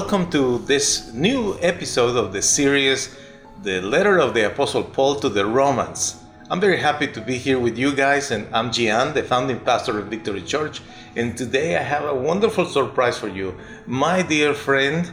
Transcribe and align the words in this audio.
Welcome 0.00 0.30
to 0.30 0.58
this 0.58 1.12
new 1.12 1.58
episode 1.60 2.16
of 2.16 2.32
the 2.32 2.40
series, 2.40 3.18
The 3.64 3.80
Letter 3.80 4.18
of 4.18 4.32
the 4.32 4.46
Apostle 4.46 4.84
Paul 4.84 5.16
to 5.16 5.28
the 5.28 5.44
Romans. 5.44 6.22
I'm 6.48 6.60
very 6.60 6.76
happy 6.76 7.08
to 7.08 7.20
be 7.20 7.36
here 7.36 7.58
with 7.58 7.76
you 7.76 7.92
guys, 7.92 8.30
and 8.30 8.46
I'm 8.54 8.70
Gian, 8.70 9.12
the 9.12 9.24
founding 9.24 9.58
pastor 9.58 9.98
of 9.98 10.06
Victory 10.06 10.42
Church. 10.42 10.82
And 11.16 11.36
today 11.36 11.76
I 11.76 11.82
have 11.82 12.04
a 12.04 12.14
wonderful 12.14 12.66
surprise 12.66 13.18
for 13.18 13.26
you. 13.26 13.56
My 13.86 14.22
dear 14.22 14.54
friend, 14.54 15.10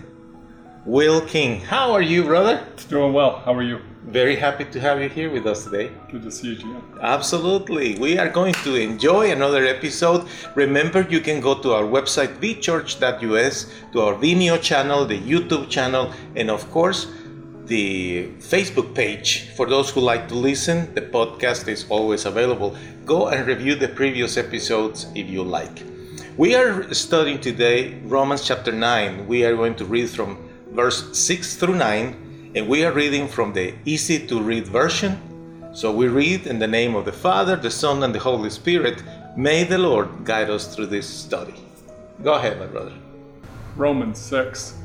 Will 0.86 1.20
King. 1.20 1.62
How 1.62 1.92
are 1.94 2.04
you, 2.04 2.24
brother? 2.24 2.64
Doing 2.88 3.12
well. 3.12 3.40
How 3.40 3.56
are 3.56 3.64
you? 3.64 3.82
Very 4.08 4.36
happy 4.36 4.66
to 4.66 4.80
have 4.80 5.02
you 5.02 5.09
here 5.09 5.32
with 5.32 5.48
us 5.48 5.64
today. 5.64 5.91
Good 6.12 6.22
to 6.23 6.32
see 6.32 6.50
you, 6.50 6.55
Gian. 6.58 6.84
Absolutely. 7.02 7.98
We 7.98 8.20
are 8.20 8.30
going 8.30 8.54
to 8.54 8.76
enjoy 8.76 9.32
another 9.32 9.66
episode. 9.66 10.27
Remember, 10.54 11.02
you 11.09 11.20
can 11.20 11.41
go 11.41 11.55
to 11.62 11.73
our 11.73 11.82
website, 11.84 12.38
vchurch.us, 12.38 13.66
to 13.94 14.02
our 14.02 14.13
Vimeo 14.13 14.62
channel, 14.62 15.05
the 15.05 15.20
YouTube 15.20 15.71
channel, 15.71 16.13
and 16.35 16.52
of 16.52 16.70
course, 16.70 17.07
the 17.65 18.27
Facebook 18.38 18.93
page. 18.93 19.49
For 19.55 19.65
those 19.65 19.90
who 19.90 20.02
like 20.02 20.27
to 20.27 20.35
listen, 20.35 20.93
the 20.93 21.02
podcast 21.02 21.68
is 21.68 21.87
always 21.90 22.26
available. 22.26 22.77
Go 23.05 23.30
and 23.30 23.48
review 23.48 23.74
the 23.74 23.87
previous 23.87 24.37
episodes 24.37 25.08
if 25.15 25.27
you 25.27 25.41
like. 25.41 25.82
We 26.37 26.54
are 26.54 26.93
studying 26.93 27.41
today 27.41 27.96
Romans 28.04 28.46
chapter 28.46 28.71
9. 28.71 29.26
We 29.26 29.46
are 29.46 29.55
going 29.55 29.74
to 29.77 29.85
read 29.85 30.12
from 30.12 30.48
verse 30.70 31.18
6 31.18 31.55
through 31.55 31.77
9 31.77 32.24
and 32.56 32.70
we 32.70 32.86
are 32.86 32.94
reading 32.94 33.28
from 33.28 33.52
the 33.52 33.74
easy 33.84 34.18
to 34.28 34.42
read 34.42 34.66
version. 34.66 35.20
So 35.74 35.92
we 35.92 36.08
read 36.08 36.48
in 36.48 36.58
the 36.58 36.68
name 36.68 36.96
of 36.96 37.04
the 37.04 37.12
Father, 37.12 37.58
the 37.58 37.70
Son, 37.70 38.02
and 38.02 38.16
the 38.16 38.20
Holy 38.20 38.50
Spirit. 38.50 39.04
May 39.36 39.66
the 39.66 39.78
Lord 39.78 40.24
guide 40.24 40.50
us 40.50 40.74
through 40.74 40.86
this 40.86 41.06
study. 41.06 41.56
Go 42.24 42.36
ahead, 42.36 42.58
my 42.58 42.66
brother. 42.66 42.94
Romans 43.76 44.20
6. 44.20 44.78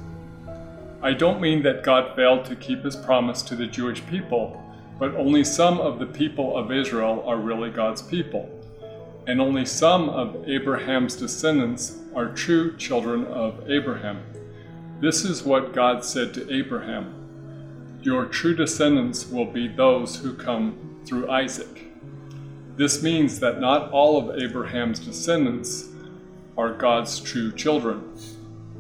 I 1.01 1.13
don't 1.13 1.41
mean 1.41 1.63
that 1.63 1.85
God 1.85 2.17
failed 2.17 2.45
to 2.47 2.57
keep 2.57 2.83
his 2.83 2.97
promise 2.97 3.41
to 3.43 3.55
the 3.55 3.69
Jewish 3.69 4.05
people, 4.07 4.61
but 4.99 5.15
only 5.15 5.45
some 5.45 5.79
of 5.79 6.01
the 6.01 6.07
people 6.07 6.57
of 6.57 6.73
Israel 6.73 7.23
are 7.25 7.39
really 7.39 7.71
God's 7.71 8.03
people. 8.03 8.51
And 9.29 9.41
only 9.41 9.65
some 9.65 10.09
of 10.09 10.49
Abraham's 10.49 11.15
descendants 11.15 11.99
are 12.17 12.35
true 12.35 12.77
children 12.77 13.27
of 13.27 13.71
Abraham. 13.71 14.25
This 15.01 15.25
is 15.25 15.45
what 15.45 15.73
God 15.73 16.05
said 16.05 16.35
to 16.35 16.53
Abraham 16.53 17.20
Your 18.03 18.25
true 18.25 18.55
descendants 18.55 19.29
will 19.29 19.45
be 19.45 19.69
those 19.69 20.17
who 20.17 20.35
come 20.35 21.01
through 21.05 21.31
Isaac. 21.31 21.85
This 22.77 23.03
means 23.03 23.41
that 23.41 23.61
not 23.61 23.91
all 23.91 24.17
of 24.17 24.39
Abraham's 24.39 25.01
descendants 25.01 25.89
are 26.57 26.73
God's 26.73 27.21
true 27.21 27.53
children. 27.53 28.17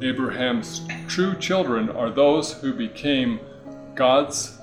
Abraham's 0.00 0.80
true 1.06 1.36
children 1.36 1.90
are 1.90 2.10
those 2.10 2.54
who 2.54 2.72
became 2.72 3.40
God's 3.94 4.58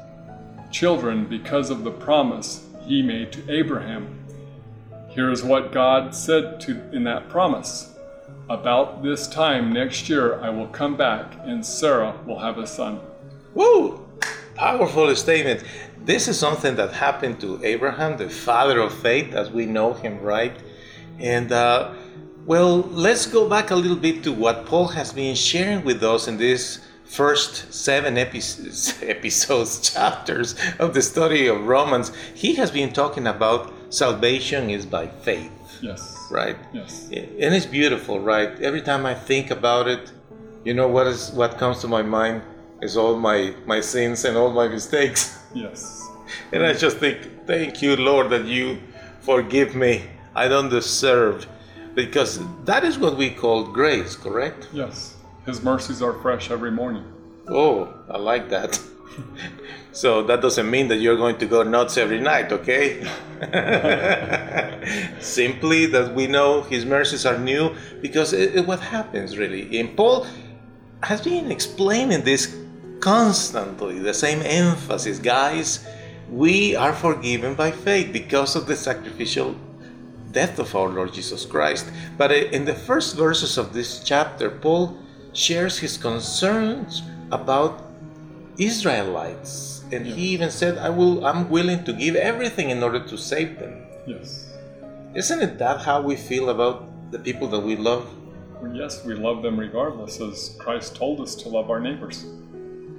children 0.71 1.25
because 1.25 1.69
of 1.69 1.83
the 1.83 1.91
promise 1.91 2.65
he 2.83 3.03
made 3.03 3.31
to 3.33 3.51
Abraham. 3.51 4.19
Here 5.09 5.31
is 5.31 5.43
what 5.43 5.71
God 5.71 6.15
said 6.15 6.59
to 6.61 6.81
in 6.91 7.03
that 7.03 7.29
promise. 7.29 7.93
About 8.49 9.03
this 9.03 9.27
time 9.27 9.71
next 9.71 10.09
year 10.09 10.39
I 10.41 10.49
will 10.49 10.67
come 10.67 10.97
back 10.97 11.33
and 11.43 11.63
Sarah 11.63 12.19
will 12.25 12.39
have 12.39 12.57
a 12.57 12.65
son. 12.65 13.01
Woo! 13.53 14.03
Powerful 14.57 15.15
statement. 15.15 15.63
This 16.03 16.27
is 16.27 16.39
something 16.39 16.75
that 16.77 16.91
happened 16.91 17.39
to 17.41 17.63
Abraham, 17.63 18.17
the 18.17 18.27
father 18.27 18.79
of 18.79 18.91
faith, 18.91 19.35
as 19.35 19.51
we 19.51 19.67
know 19.67 19.93
him, 19.93 20.19
right? 20.19 20.57
And 21.19 21.51
uh, 21.51 21.93
well, 22.47 22.77
let's 22.81 23.27
go 23.27 23.47
back 23.47 23.69
a 23.69 23.75
little 23.75 23.95
bit 23.95 24.23
to 24.23 24.33
what 24.33 24.65
Paul 24.65 24.87
has 24.87 25.13
been 25.13 25.35
sharing 25.35 25.85
with 25.85 26.01
us 26.01 26.27
in 26.27 26.37
these 26.37 26.79
first 27.03 27.71
seven 27.71 28.17
episodes, 28.25 28.99
episodes, 29.03 29.79
chapters 29.93 30.55
of 30.79 30.95
the 30.95 31.03
study 31.03 31.45
of 31.45 31.67
Romans. 31.67 32.11
He 32.33 32.55
has 32.55 32.71
been 32.71 32.91
talking 32.91 33.27
about 33.27 33.71
salvation 33.93 34.71
is 34.71 34.87
by 34.87 35.05
faith. 35.05 35.51
Yes. 35.83 36.17
Right. 36.31 36.57
Yes. 36.73 37.09
And 37.11 37.53
it's 37.53 37.67
beautiful, 37.67 38.19
right? 38.19 38.59
Every 38.59 38.81
time 38.81 39.05
I 39.05 39.13
think 39.13 39.51
about 39.51 39.87
it, 39.87 40.11
you 40.63 40.73
know 40.73 40.87
what 40.87 41.05
is 41.05 41.31
what 41.31 41.59
comes 41.59 41.79
to 41.81 41.87
my 41.87 42.01
mind 42.01 42.41
is 42.81 42.97
all 42.97 43.17
my 43.17 43.53
my 43.65 43.81
sins 43.81 44.25
and 44.25 44.37
all 44.37 44.51
my 44.51 44.67
mistakes. 44.67 45.33
Yes. 45.53 46.07
And 46.51 46.63
I 46.63 46.73
just 46.73 46.97
think, 46.97 47.47
thank 47.47 47.81
you, 47.81 47.95
Lord, 47.95 48.29
that 48.29 48.45
you 48.45 48.79
forgive 49.21 49.75
me. 49.75 50.03
I 50.35 50.47
don't 50.49 50.69
deserve. 50.69 51.47
Because 51.95 52.39
that 52.65 52.83
is 52.83 52.99
what 52.99 53.17
we 53.17 53.31
call 53.31 53.63
grace, 53.63 54.15
correct? 54.15 54.67
Yes. 54.71 55.15
His 55.45 55.63
mercies 55.63 56.01
are 56.01 56.13
fresh 56.13 56.51
every 56.51 56.69
morning. 56.69 57.05
Oh, 57.47 57.93
I 58.09 58.17
like 58.17 58.49
that. 58.49 58.79
so 59.93 60.21
that 60.23 60.41
doesn't 60.41 60.69
mean 60.69 60.89
that 60.89 60.97
you're 60.97 61.17
going 61.17 61.37
to 61.37 61.45
go 61.45 61.63
nuts 61.63 61.97
every 61.97 62.19
night, 62.19 62.51
okay? 62.51 63.01
Simply 65.19 65.85
that 65.87 66.13
we 66.13 66.27
know 66.27 66.61
His 66.61 66.85
mercies 66.85 67.25
are 67.25 67.37
new 67.37 67.73
because 68.01 68.33
it, 68.33 68.57
it, 68.57 68.67
what 68.67 68.79
happens 68.79 69.37
really. 69.37 69.79
And 69.79 69.95
Paul 69.95 70.27
has 71.03 71.21
been 71.21 71.51
explaining 71.51 72.23
this 72.23 72.55
constantly, 72.99 73.99
the 73.99 74.13
same 74.13 74.41
emphasis, 74.41 75.19
guys. 75.19 75.85
We 76.29 76.75
are 76.75 76.93
forgiven 76.93 77.55
by 77.55 77.71
faith 77.71 78.11
because 78.11 78.55
of 78.55 78.67
the 78.67 78.75
sacrificial 78.75 79.55
death 80.31 80.59
of 80.59 80.75
our 80.75 80.89
Lord 80.89 81.13
Jesus 81.13 81.45
Christ. 81.45 81.89
But 82.17 82.31
eh, 82.31 82.49
in 82.51 82.65
the 82.65 82.75
first 82.75 83.15
verses 83.15 83.57
of 83.57 83.73
this 83.73 84.03
chapter, 84.03 84.49
Paul 84.49 84.97
shares 85.33 85.79
his 85.79 85.97
concerns 85.97 87.01
about 87.31 87.83
Israelites. 88.57 89.83
And 89.91 90.05
yeah. 90.05 90.15
he 90.15 90.23
even 90.29 90.51
said, 90.51 90.77
I 90.77 90.89
will 90.89 91.25
I'm 91.25 91.49
willing 91.49 91.83
to 91.85 91.93
give 91.93 92.15
everything 92.15 92.69
in 92.69 92.83
order 92.83 92.99
to 92.99 93.17
save 93.17 93.59
them. 93.59 93.85
Yes. 94.05 94.51
Isn't 95.15 95.41
it 95.41 95.57
that 95.59 95.81
how 95.81 96.01
we 96.01 96.15
feel 96.15 96.49
about 96.49 97.11
the 97.11 97.19
people 97.19 97.47
that 97.49 97.61
we 97.61 97.75
love? 97.75 98.09
Yes, 98.73 99.05
we 99.05 99.13
love 99.13 99.43
them 99.43 99.59
regardless, 99.59 100.19
as 100.19 100.57
Christ 100.59 100.95
told 100.95 101.21
us 101.21 101.35
to 101.35 101.49
love 101.49 101.69
our 101.69 101.79
neighbors. 101.79 102.25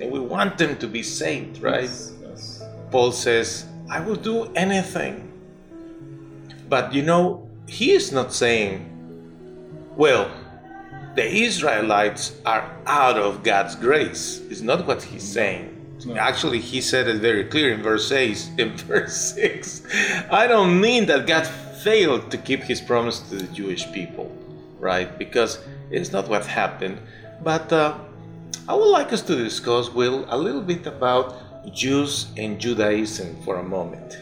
And 0.00 0.10
we 0.10 0.20
want 0.20 0.58
them 0.58 0.76
to 0.78 0.86
be 0.86 1.02
saved, 1.02 1.62
right? 1.62 1.82
Yes. 1.82 2.12
yes. 2.22 2.62
Paul 2.90 3.12
says, 3.12 3.66
I 3.90 4.00
will 4.00 4.16
do 4.16 4.44
anything. 4.54 5.24
But 6.68 6.92
you 6.92 7.02
know, 7.02 7.48
he 7.66 7.92
is 7.92 8.12
not 8.12 8.32
saying, 8.32 8.84
well, 9.96 10.30
the 11.14 11.26
Israelites 11.26 12.36
are 12.46 12.70
out 12.86 13.16
of 13.18 13.42
God's 13.42 13.74
grace. 13.74 14.40
It's 14.50 14.60
not 14.60 14.86
what 14.86 15.02
he's 15.02 15.24
saying. 15.24 15.74
No. 16.06 16.16
Actually, 16.16 16.60
he 16.60 16.80
said 16.80 17.08
it 17.08 17.16
very 17.20 17.44
clear 17.44 17.72
in 17.74 17.82
verse 17.82 18.12
8, 18.12 18.50
in 18.58 18.76
verse 18.76 19.34
6. 19.34 19.82
I 20.30 20.46
don't 20.46 20.80
mean 20.80 21.06
that 21.06 21.26
God 21.26 21.44
failed 21.44 22.30
to 22.30 22.38
keep 22.38 22.62
his 22.62 22.80
promise 22.80 23.20
to 23.30 23.36
the 23.36 23.46
Jewish 23.52 23.90
people, 23.92 24.30
right? 24.78 25.18
Because 25.18 25.58
it's 25.90 26.12
not 26.12 26.28
what 26.28 26.46
happened. 26.46 27.00
But 27.42 27.72
uh, 27.72 27.98
I 28.68 28.74
would 28.74 28.90
like 28.90 29.14
us 29.14 29.22
to 29.22 29.34
discuss, 29.34 29.88
Will, 29.88 30.26
a 30.28 30.36
little 30.36 30.60
bit 30.60 30.86
about 30.86 31.34
Jews 31.72 32.26
and 32.36 32.60
Judaism 32.60 33.34
for 33.42 33.56
a 33.56 33.62
moment, 33.62 34.18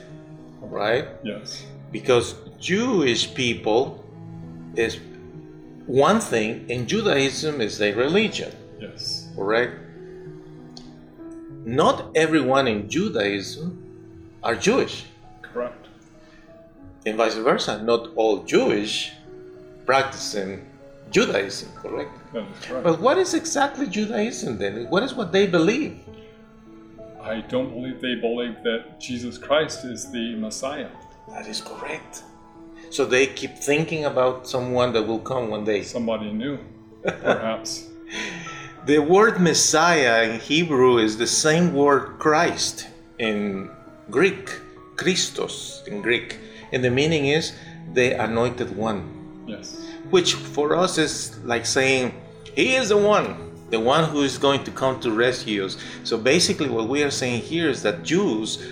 right? 0.60 1.08
Yes. 1.24 1.66
Because 1.90 2.36
Jewish 2.60 3.34
people 3.34 4.04
is 4.76 5.00
one 5.86 6.20
thing, 6.20 6.70
and 6.70 6.86
Judaism 6.86 7.60
is 7.60 7.82
a 7.82 7.92
religion. 7.94 8.54
Yes. 8.78 9.28
Correct? 9.34 9.80
Not 11.64 12.12
everyone 12.14 12.68
in 12.68 12.88
Judaism 12.88 13.82
are 14.44 14.54
Jewish. 14.54 15.06
Correct. 15.42 15.88
And 17.04 17.16
vice 17.16 17.34
versa. 17.34 17.82
Not 17.82 18.10
all 18.14 18.44
Jewish 18.44 19.12
practicing 19.84 20.66
Judaism, 21.10 21.70
correct? 21.76 22.10
Correct. 22.32 22.84
But 22.84 23.00
what 23.00 23.18
is 23.18 23.34
exactly 23.34 23.86
Judaism 23.86 24.58
then? 24.58 24.86
What 24.90 25.02
is 25.02 25.14
what 25.14 25.32
they 25.32 25.46
believe? 25.46 26.00
I 27.20 27.40
don't 27.40 27.70
believe 27.70 28.00
they 28.00 28.14
believe 28.14 28.62
that 28.62 29.00
Jesus 29.00 29.38
Christ 29.38 29.84
is 29.84 30.10
the 30.10 30.36
Messiah. 30.36 30.90
That 31.28 31.46
is 31.48 31.60
correct. 31.60 32.22
So 32.90 33.04
they 33.04 33.26
keep 33.26 33.56
thinking 33.56 34.04
about 34.04 34.46
someone 34.46 34.92
that 34.92 35.02
will 35.02 35.18
come 35.18 35.50
one 35.50 35.64
day. 35.64 35.82
Somebody 35.82 36.32
new, 36.32 36.58
perhaps. 37.02 37.88
the 38.86 38.98
word 38.98 39.40
Messiah 39.40 40.22
in 40.22 40.38
Hebrew 40.38 40.98
is 40.98 41.16
the 41.18 41.26
same 41.26 41.74
word 41.74 42.18
Christ 42.18 42.86
in 43.18 43.70
Greek, 44.10 44.50
Christos 44.96 45.82
in 45.86 46.00
Greek. 46.02 46.38
And 46.72 46.84
the 46.84 46.90
meaning 46.90 47.26
is 47.26 47.52
the 47.92 48.12
anointed 48.22 48.76
one. 48.76 49.44
Yes. 49.46 49.85
Which 50.10 50.34
for 50.34 50.76
us 50.76 50.98
is 50.98 51.38
like 51.44 51.66
saying, 51.66 52.14
He 52.54 52.74
is 52.74 52.90
the 52.90 52.96
one, 52.96 53.52
the 53.70 53.80
one 53.80 54.08
who 54.08 54.22
is 54.22 54.38
going 54.38 54.64
to 54.64 54.70
come 54.70 55.00
to 55.00 55.10
rescue 55.10 55.64
us. 55.64 55.76
So 56.04 56.16
basically, 56.16 56.68
what 56.68 56.88
we 56.88 57.02
are 57.02 57.10
saying 57.10 57.42
here 57.42 57.68
is 57.68 57.82
that 57.82 58.02
Jews 58.02 58.64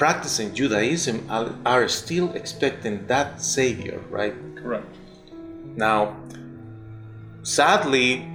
practicing 0.00 0.54
Judaism 0.54 1.26
are, 1.28 1.86
still 1.86 2.32
expecting 2.32 3.06
that 3.06 3.42
Savior, 3.42 4.00
right? 4.08 4.34
Correct. 4.56 4.86
Now, 5.76 6.16
sadly, 7.42 8.26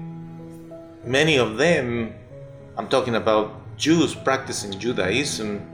many 1.03 1.37
of 1.37 1.57
them, 1.57 2.13
I'm 2.77 2.87
talking 2.87 3.15
about 3.15 3.77
Jews 3.77 4.13
practicing 4.13 4.79
Judaism, 4.79 5.67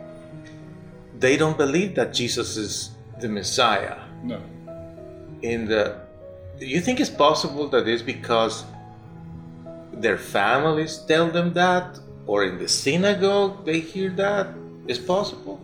they 1.19 1.35
don't 1.35 1.57
believe 1.57 1.95
that 1.95 2.13
Jesus 2.13 2.55
is 2.55 2.91
the 3.19 3.27
Messiah. 3.27 3.97
No. 4.23 4.41
In 5.41 5.65
the, 5.65 5.99
do 6.61 6.67
you 6.67 6.79
think 6.79 6.99
it's 6.99 7.09
possible 7.09 7.67
that 7.69 7.87
it's 7.87 8.03
because 8.03 8.65
their 9.93 10.19
families 10.19 10.99
tell 11.07 11.27
them 11.31 11.53
that, 11.53 11.99
or 12.27 12.43
in 12.43 12.59
the 12.59 12.67
synagogue 12.67 13.65
they 13.65 13.79
hear 13.79 14.11
that? 14.11 14.49
It's 14.87 14.99
possible. 14.99 15.59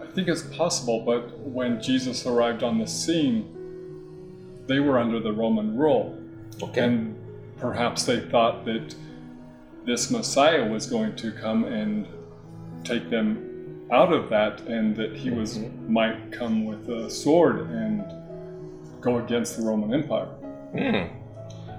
I 0.00 0.06
think 0.06 0.28
it's 0.28 0.42
possible, 0.42 1.00
but 1.00 1.36
when 1.40 1.82
Jesus 1.82 2.24
arrived 2.24 2.62
on 2.62 2.78
the 2.78 2.86
scene, 2.86 3.52
they 4.68 4.78
were 4.78 5.00
under 5.00 5.18
the 5.18 5.32
Roman 5.32 5.76
rule. 5.76 6.16
Okay. 6.62 6.84
And 6.84 7.16
perhaps 7.58 8.04
they 8.04 8.20
thought 8.20 8.64
that 8.64 8.94
this 9.86 10.08
Messiah 10.08 10.64
was 10.70 10.86
going 10.86 11.16
to 11.16 11.32
come 11.32 11.64
and 11.64 12.06
take 12.84 13.10
them 13.10 13.88
out 13.90 14.12
of 14.12 14.30
that 14.30 14.60
and 14.60 14.94
that 14.94 15.16
he 15.16 15.30
was 15.30 15.58
Mm-hmm. 15.58 15.92
might 15.92 16.30
come 16.30 16.64
with 16.64 16.88
a 16.88 17.10
sword 17.10 17.70
and 17.70 18.04
go 19.00 19.18
against 19.18 19.56
the 19.56 19.62
Roman 19.64 19.92
Empire. 19.94 20.26
Hmm. 20.76 21.18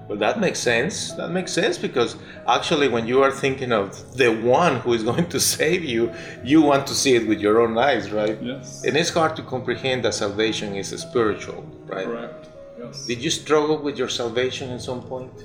Well, 0.08 0.18
that 0.18 0.40
makes 0.40 0.58
sense. 0.58 1.12
That 1.12 1.30
makes 1.30 1.52
sense 1.52 1.78
because 1.78 2.16
actually, 2.48 2.88
when 2.88 3.06
you 3.06 3.22
are 3.22 3.30
thinking 3.30 3.70
of 3.70 4.16
the 4.16 4.34
one 4.34 4.80
who 4.80 4.92
is 4.92 5.02
going 5.10 5.28
to 5.28 5.38
save 5.38 5.84
you, 5.84 6.12
you 6.42 6.60
want 6.62 6.86
to 6.88 6.94
see 6.94 7.14
it 7.14 7.28
with 7.28 7.40
your 7.40 7.60
own 7.60 7.78
eyes, 7.78 8.10
right? 8.10 8.36
Yes. 8.42 8.82
And 8.84 8.96
it's 8.96 9.10
hard 9.10 9.36
to 9.36 9.42
comprehend 9.42 10.04
that 10.04 10.14
salvation 10.14 10.74
is 10.74 10.88
spiritual, 10.88 11.62
right? 11.86 12.06
Correct. 12.06 12.48
Yes. 12.80 13.06
Did 13.06 13.22
you 13.22 13.30
struggle 13.30 13.78
with 13.78 13.96
your 13.98 14.08
salvation 14.08 14.70
at 14.70 14.82
some 14.82 15.02
point? 15.02 15.44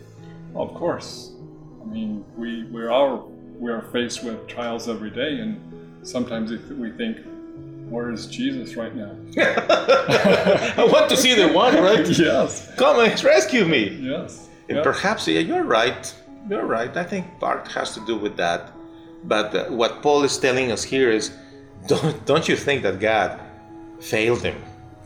Of 0.55 0.73
course. 0.73 1.33
I 1.83 1.85
mean, 1.85 2.25
we 2.35 2.63
we 2.63 2.85
are 2.85 3.23
we 3.59 3.71
are 3.71 3.83
faced 3.93 4.23
with 4.23 4.47
trials 4.47 4.89
every 4.89 5.11
day, 5.11 5.39
and 5.39 5.61
sometimes 6.01 6.49
we 6.71 6.91
think, 6.91 7.19
"Where 7.89 8.11
is 8.11 8.27
Jesus 8.27 8.75
right 8.75 8.95
now?" 8.95 9.11
I 10.77 10.87
want 10.91 11.09
to 11.09 11.17
see 11.17 11.33
the 11.33 11.47
one, 11.49 11.75
right? 11.81 12.07
yes. 12.29 12.71
Come 12.77 12.99
and 12.99 13.23
rescue 13.23 13.65
me. 13.65 13.83
Yes. 14.01 14.49
And 14.69 14.77
Yeah. 14.77 14.83
perhaps 14.83 15.27
yeah, 15.27 15.39
you're 15.39 15.63
right. 15.63 16.13
You're 16.49 16.65
right. 16.65 16.95
I 16.95 17.03
think 17.03 17.25
part 17.39 17.67
has 17.69 17.93
to 17.95 18.01
do 18.05 18.15
with 18.17 18.35
that. 18.37 18.71
But 19.23 19.55
uh, 19.55 19.65
what 19.69 20.01
Paul 20.01 20.23
is 20.23 20.37
telling 20.37 20.71
us 20.71 20.83
here 20.83 21.09
is, 21.11 21.31
don't 21.87 22.25
don't 22.25 22.47
you 22.47 22.55
think 22.55 22.83
that 22.83 22.99
God 22.99 23.39
failed 23.99 24.41
him 24.43 24.57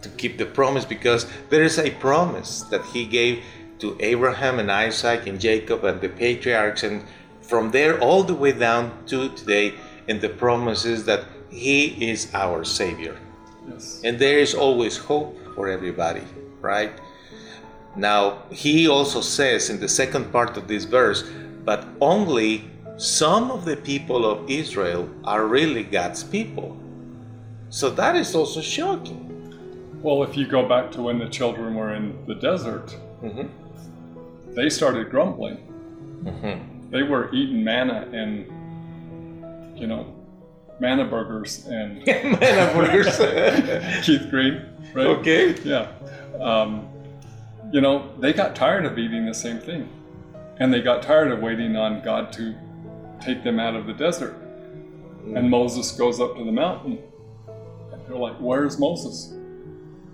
to 0.01 0.09
keep 0.09 0.37
the 0.37 0.45
promise 0.45 0.85
because 0.85 1.27
there 1.49 1.63
is 1.63 1.77
a 1.77 1.91
promise 1.91 2.61
that 2.71 2.83
He 2.93 3.05
gave 3.05 3.43
to 3.79 3.95
Abraham 3.99 4.59
and 4.59 4.69
Isaac 4.71 5.27
and 5.27 5.39
Jacob 5.39 5.83
and 5.85 6.01
the 6.01 6.09
patriarchs, 6.09 6.83
and 6.83 7.03
from 7.41 7.71
there 7.71 7.99
all 7.99 8.23
the 8.23 8.35
way 8.35 8.51
down 8.51 8.91
to 9.07 9.29
today. 9.29 9.73
And 10.07 10.19
the 10.21 10.29
promise 10.29 10.85
is 10.85 11.05
that 11.05 11.21
He 11.49 12.09
is 12.11 12.29
our 12.33 12.63
Savior. 12.63 13.17
Yes. 13.69 14.01
And 14.03 14.19
there 14.19 14.39
is 14.39 14.53
always 14.53 14.97
hope 14.97 15.37
for 15.55 15.67
everybody, 15.67 16.23
right? 16.61 16.91
Now, 17.95 18.43
he 18.51 18.87
also 18.87 19.21
says 19.21 19.69
in 19.69 19.79
the 19.79 19.89
second 19.89 20.31
part 20.31 20.57
of 20.57 20.67
this 20.67 20.85
verse, 20.85 21.23
but 21.65 21.85
only 21.99 22.69
some 22.97 23.51
of 23.51 23.65
the 23.65 23.77
people 23.77 24.25
of 24.25 24.49
Israel 24.49 25.09
are 25.23 25.45
really 25.45 25.83
God's 25.83 26.23
people. 26.23 26.77
So 27.69 27.89
that 27.91 28.15
is 28.15 28.35
also 28.35 28.61
shocking. 28.61 29.25
Well, 30.01 30.23
if 30.23 30.37
you 30.37 30.47
go 30.47 30.67
back 30.67 30.91
to 30.93 31.01
when 31.01 31.19
the 31.19 31.27
children 31.27 31.75
were 31.75 31.93
in 31.93 32.25
the 32.25 32.35
desert, 32.35 32.95
Mhm. 33.21 33.49
they 34.55 34.69
started 34.69 35.09
grumbling. 35.09 35.57
Mhm. 36.23 36.89
They 36.89 37.03
were 37.03 37.29
eating 37.33 37.63
manna 37.63 38.07
and, 38.13 38.45
you 39.79 39.87
know, 39.87 40.05
manna 40.79 41.05
burgers 41.05 41.65
and 41.67 42.05
Manna 42.07 42.73
burgers. 42.73 43.17
Keith 44.05 44.29
Green, 44.29 44.65
right? 44.93 45.07
okay. 45.07 45.55
Yeah. 45.63 45.91
Um, 46.39 46.87
you 47.71 47.81
know, 47.81 48.11
they 48.19 48.33
got 48.33 48.55
tired 48.55 48.85
of 48.85 48.97
eating 48.97 49.25
the 49.25 49.33
same 49.33 49.59
thing. 49.59 49.89
And 50.57 50.73
they 50.73 50.81
got 50.81 51.01
tired 51.03 51.31
of 51.31 51.39
waiting 51.39 51.75
on 51.77 52.01
God 52.01 52.33
to 52.33 52.55
take 53.21 53.43
them 53.43 53.59
out 53.59 53.75
of 53.75 53.85
the 53.85 53.93
desert. 53.93 54.35
And 55.35 55.49
Moses 55.49 55.91
goes 55.91 56.19
up 56.19 56.35
to 56.35 56.43
the 56.43 56.51
mountain. 56.51 56.99
And 57.91 58.01
they're 58.07 58.17
like, 58.17 58.35
Where's 58.37 58.79
Moses? 58.79 59.33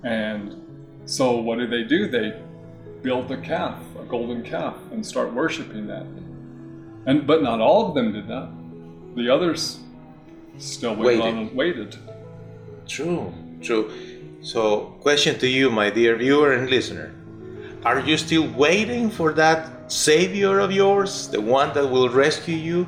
And 0.04 0.62
so 1.06 1.38
what 1.38 1.58
do 1.58 1.68
they 1.68 1.84
do? 1.84 2.08
They 2.08 2.40
build 3.02 3.32
a 3.32 3.38
calf, 3.38 3.80
a 4.00 4.04
golden 4.04 4.44
calf, 4.44 4.76
and 4.92 5.06
start 5.06 5.34
worshiping 5.34 5.88
that. 5.88 6.06
And 7.08 7.26
but 7.26 7.42
not 7.44 7.60
all 7.60 7.88
of 7.88 7.96
them 7.96 8.14
did 8.14 8.28
that. 8.28 8.50
The 9.16 9.30
others 9.30 9.80
still 10.58 10.96
waited, 10.96 11.22
on 11.22 11.28
Waited. 11.28 11.40
and 11.40 11.56
waited. 11.56 11.96
True, 12.88 13.34
true. 13.62 13.92
So, 14.42 14.96
question 15.02 15.40
to 15.40 15.48
you, 15.48 15.72
my 15.72 15.90
dear 15.90 16.16
viewer 16.16 16.54
and 16.54 16.70
listener. 16.70 17.14
Are 17.84 18.00
you 18.00 18.18
still 18.18 18.48
waiting 18.52 19.10
for 19.10 19.34
that 19.34 19.92
Savior 19.92 20.60
of 20.60 20.72
yours, 20.72 21.28
the 21.28 21.42
one 21.42 21.74
that 21.74 21.90
will 21.90 22.10
rescue 22.10 22.56
you? 22.56 22.88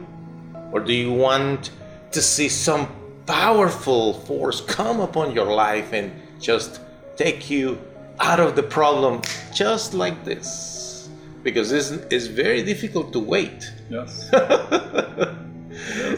Or 0.71 0.79
do 0.79 0.93
you 0.93 1.11
want 1.13 1.71
to 2.11 2.21
see 2.21 2.49
some 2.49 2.87
powerful 3.25 4.13
force 4.13 4.61
come 4.61 4.99
upon 4.99 5.33
your 5.33 5.53
life 5.53 5.93
and 5.93 6.11
just 6.39 6.81
take 7.15 7.49
you 7.49 7.79
out 8.19 8.39
of 8.39 8.55
the 8.55 8.63
problem 8.63 9.21
just 9.53 9.93
like 9.93 10.23
this? 10.23 11.09
Because 11.43 11.69
this 11.69 11.91
is 12.11 12.27
very 12.27 12.63
difficult 12.63 13.13
to 13.13 13.19
wait. 13.19 13.71
Yes. 13.89 14.29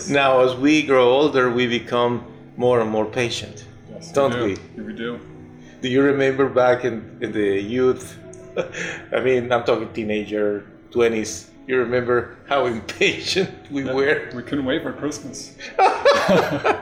Now, 0.07 0.41
as 0.41 0.55
we 0.55 0.83
grow 0.83 1.09
older, 1.09 1.49
we 1.49 1.67
become 1.67 2.23
more 2.55 2.79
and 2.79 2.89
more 2.89 3.05
patient. 3.05 3.65
Yes, 3.91 4.11
Don't 4.11 4.31
do. 4.31 4.57
we? 4.77 4.83
We 4.83 4.93
do. 4.93 5.19
Do 5.81 5.89
you 5.89 6.03
remember 6.03 6.47
back 6.47 6.85
in, 6.85 7.17
in 7.21 7.31
the 7.31 7.59
youth? 7.59 8.17
I 9.11 9.19
mean, 9.21 9.51
I'm 9.51 9.63
talking 9.63 9.91
teenager, 9.93 10.65
20s. 10.91 11.49
You 11.67 11.77
remember 11.77 12.37
how 12.47 12.65
impatient 12.65 13.49
we 13.71 13.83
were? 13.83 14.29
We 14.33 14.43
couldn't 14.43 14.65
wait 14.65 14.83
for 14.83 14.93
Christmas. 14.93 15.55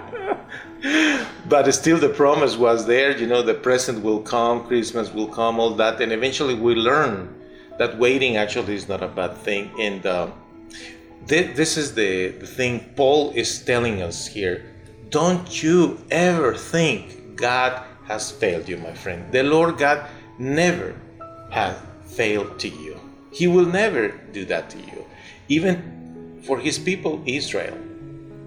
But 1.49 1.71
still, 1.73 1.97
the 1.97 2.09
promise 2.09 2.57
was 2.57 2.85
there. 2.87 3.17
You 3.17 3.25
know, 3.25 3.41
the 3.41 3.53
present 3.53 4.03
will 4.03 4.19
come, 4.19 4.67
Christmas 4.67 5.13
will 5.13 5.27
come, 5.27 5.59
all 5.59 5.71
that. 5.75 6.01
And 6.01 6.11
eventually, 6.11 6.55
we 6.55 6.75
learn 6.75 7.33
that 7.79 7.97
waiting 7.97 8.35
actually 8.37 8.75
is 8.75 8.87
not 8.89 9.01
a 9.01 9.07
bad 9.07 9.37
thing. 9.37 9.71
And 9.79 10.05
uh, 10.05 10.31
thi- 11.27 11.53
this 11.53 11.77
is 11.77 11.93
the, 11.93 12.29
the 12.29 12.47
thing 12.47 12.93
Paul 12.95 13.31
is 13.35 13.61
telling 13.63 14.01
us 14.01 14.27
here. 14.27 14.73
Don't 15.09 15.61
you 15.63 15.99
ever 16.11 16.53
think 16.55 17.35
God 17.35 17.83
has 18.05 18.31
failed 18.31 18.67
you, 18.67 18.77
my 18.77 18.93
friend. 18.93 19.31
The 19.31 19.43
Lord 19.43 19.77
God 19.77 20.07
never 20.39 20.95
has 21.51 21.77
failed 22.05 22.59
to 22.59 22.69
you. 22.69 22.99
He 23.31 23.47
will 23.47 23.65
never 23.65 24.09
do 24.09 24.45
that 24.45 24.69
to 24.71 24.77
you, 24.77 25.05
even 25.47 26.41
for 26.43 26.59
his 26.59 26.79
people 26.79 27.21
Israel. 27.25 27.77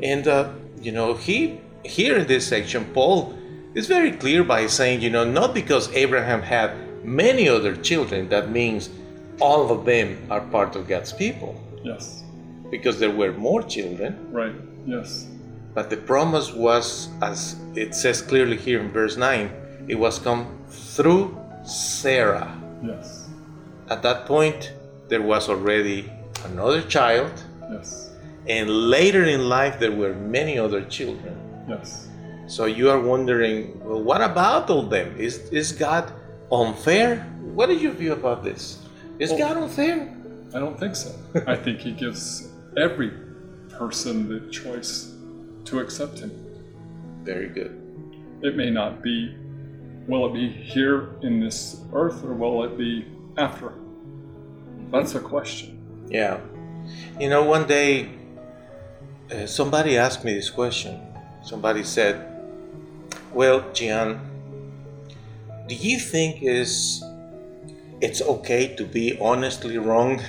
And 0.02 0.26
uh, 0.26 0.52
you 0.80 0.92
know, 0.92 1.14
he 1.14 1.60
here 1.84 2.16
in 2.16 2.26
this 2.26 2.46
section, 2.46 2.84
Paul 2.92 3.34
is 3.74 3.86
very 3.86 4.12
clear 4.12 4.42
by 4.44 4.66
saying, 4.66 5.00
you 5.00 5.10
know, 5.10 5.24
not 5.24 5.54
because 5.54 5.90
Abraham 5.92 6.42
had 6.42 7.04
many 7.04 7.48
other 7.48 7.76
children, 7.76 8.28
that 8.30 8.50
means 8.50 8.90
all 9.40 9.70
of 9.70 9.84
them 9.84 10.26
are 10.30 10.40
part 10.40 10.76
of 10.76 10.88
God's 10.88 11.12
people, 11.12 11.54
Yes. 11.82 12.19
Because 12.70 12.98
there 12.98 13.10
were 13.10 13.32
more 13.32 13.62
children. 13.62 14.32
Right. 14.32 14.54
Yes. 14.86 15.26
But 15.74 15.90
the 15.90 15.96
promise 15.96 16.52
was, 16.52 17.08
as 17.22 17.56
it 17.74 17.94
says 17.94 18.22
clearly 18.22 18.56
here 18.56 18.80
in 18.80 18.90
verse 18.90 19.16
9, 19.16 19.50
it 19.88 19.94
was 19.94 20.18
come 20.18 20.58
through 20.68 21.36
Sarah. 21.64 22.56
Yes. 22.84 23.28
At 23.88 24.02
that 24.02 24.26
point, 24.26 24.72
there 25.08 25.22
was 25.22 25.48
already 25.48 26.10
another 26.44 26.82
child, 26.82 27.32
Yes. 27.70 28.10
and 28.48 28.68
later 28.68 29.24
in 29.24 29.48
life, 29.48 29.78
there 29.78 29.92
were 29.92 30.14
many 30.14 30.58
other 30.58 30.82
children. 30.82 31.36
Yes. 31.68 32.08
So 32.46 32.64
you 32.64 32.90
are 32.90 32.98
wondering, 33.00 33.78
well, 33.84 34.02
what 34.02 34.22
about 34.22 34.70
all 34.70 34.82
them? 34.82 35.14
Is, 35.16 35.38
is 35.52 35.70
God 35.72 36.12
unfair? 36.50 37.18
What 37.54 37.70
is 37.70 37.80
your 37.82 37.92
view 37.92 38.12
about 38.12 38.42
this? 38.42 38.78
Is 39.18 39.30
Well- 39.30 39.38
God 39.38 39.56
unfair? 39.58 40.16
I 40.54 40.58
don't 40.58 40.76
think 40.78 40.96
so. 40.96 41.12
I 41.46 41.54
think 41.54 41.78
he 41.78 41.92
gives 41.92 42.49
every 42.76 43.12
person 43.70 44.28
the 44.28 44.50
choice 44.50 45.14
to 45.64 45.80
accept 45.80 46.18
him. 46.18 46.30
Very 47.22 47.48
good. 47.48 47.76
It 48.42 48.56
may 48.56 48.70
not 48.70 49.02
be, 49.02 49.34
will 50.06 50.26
it 50.26 50.34
be 50.34 50.48
here 50.48 51.10
in 51.22 51.40
this 51.40 51.82
earth 51.92 52.24
or 52.24 52.34
will 52.34 52.64
it 52.64 52.78
be 52.78 53.06
after? 53.36 53.74
That's 54.90 55.14
a 55.14 55.20
question. 55.20 55.78
Yeah. 56.08 56.40
You 57.18 57.28
know, 57.28 57.44
one 57.44 57.66
day 57.66 58.10
uh, 59.30 59.46
somebody 59.46 59.96
asked 59.96 60.24
me 60.24 60.34
this 60.34 60.50
question. 60.50 61.00
Somebody 61.42 61.84
said, 61.84 62.26
Well, 63.32 63.70
Gian, 63.72 64.20
do 65.68 65.74
you 65.74 65.98
think 65.98 66.42
is 66.42 67.02
it's 68.00 68.20
okay 68.22 68.74
to 68.76 68.84
be 68.84 69.18
honestly 69.20 69.78
wrong? 69.78 70.20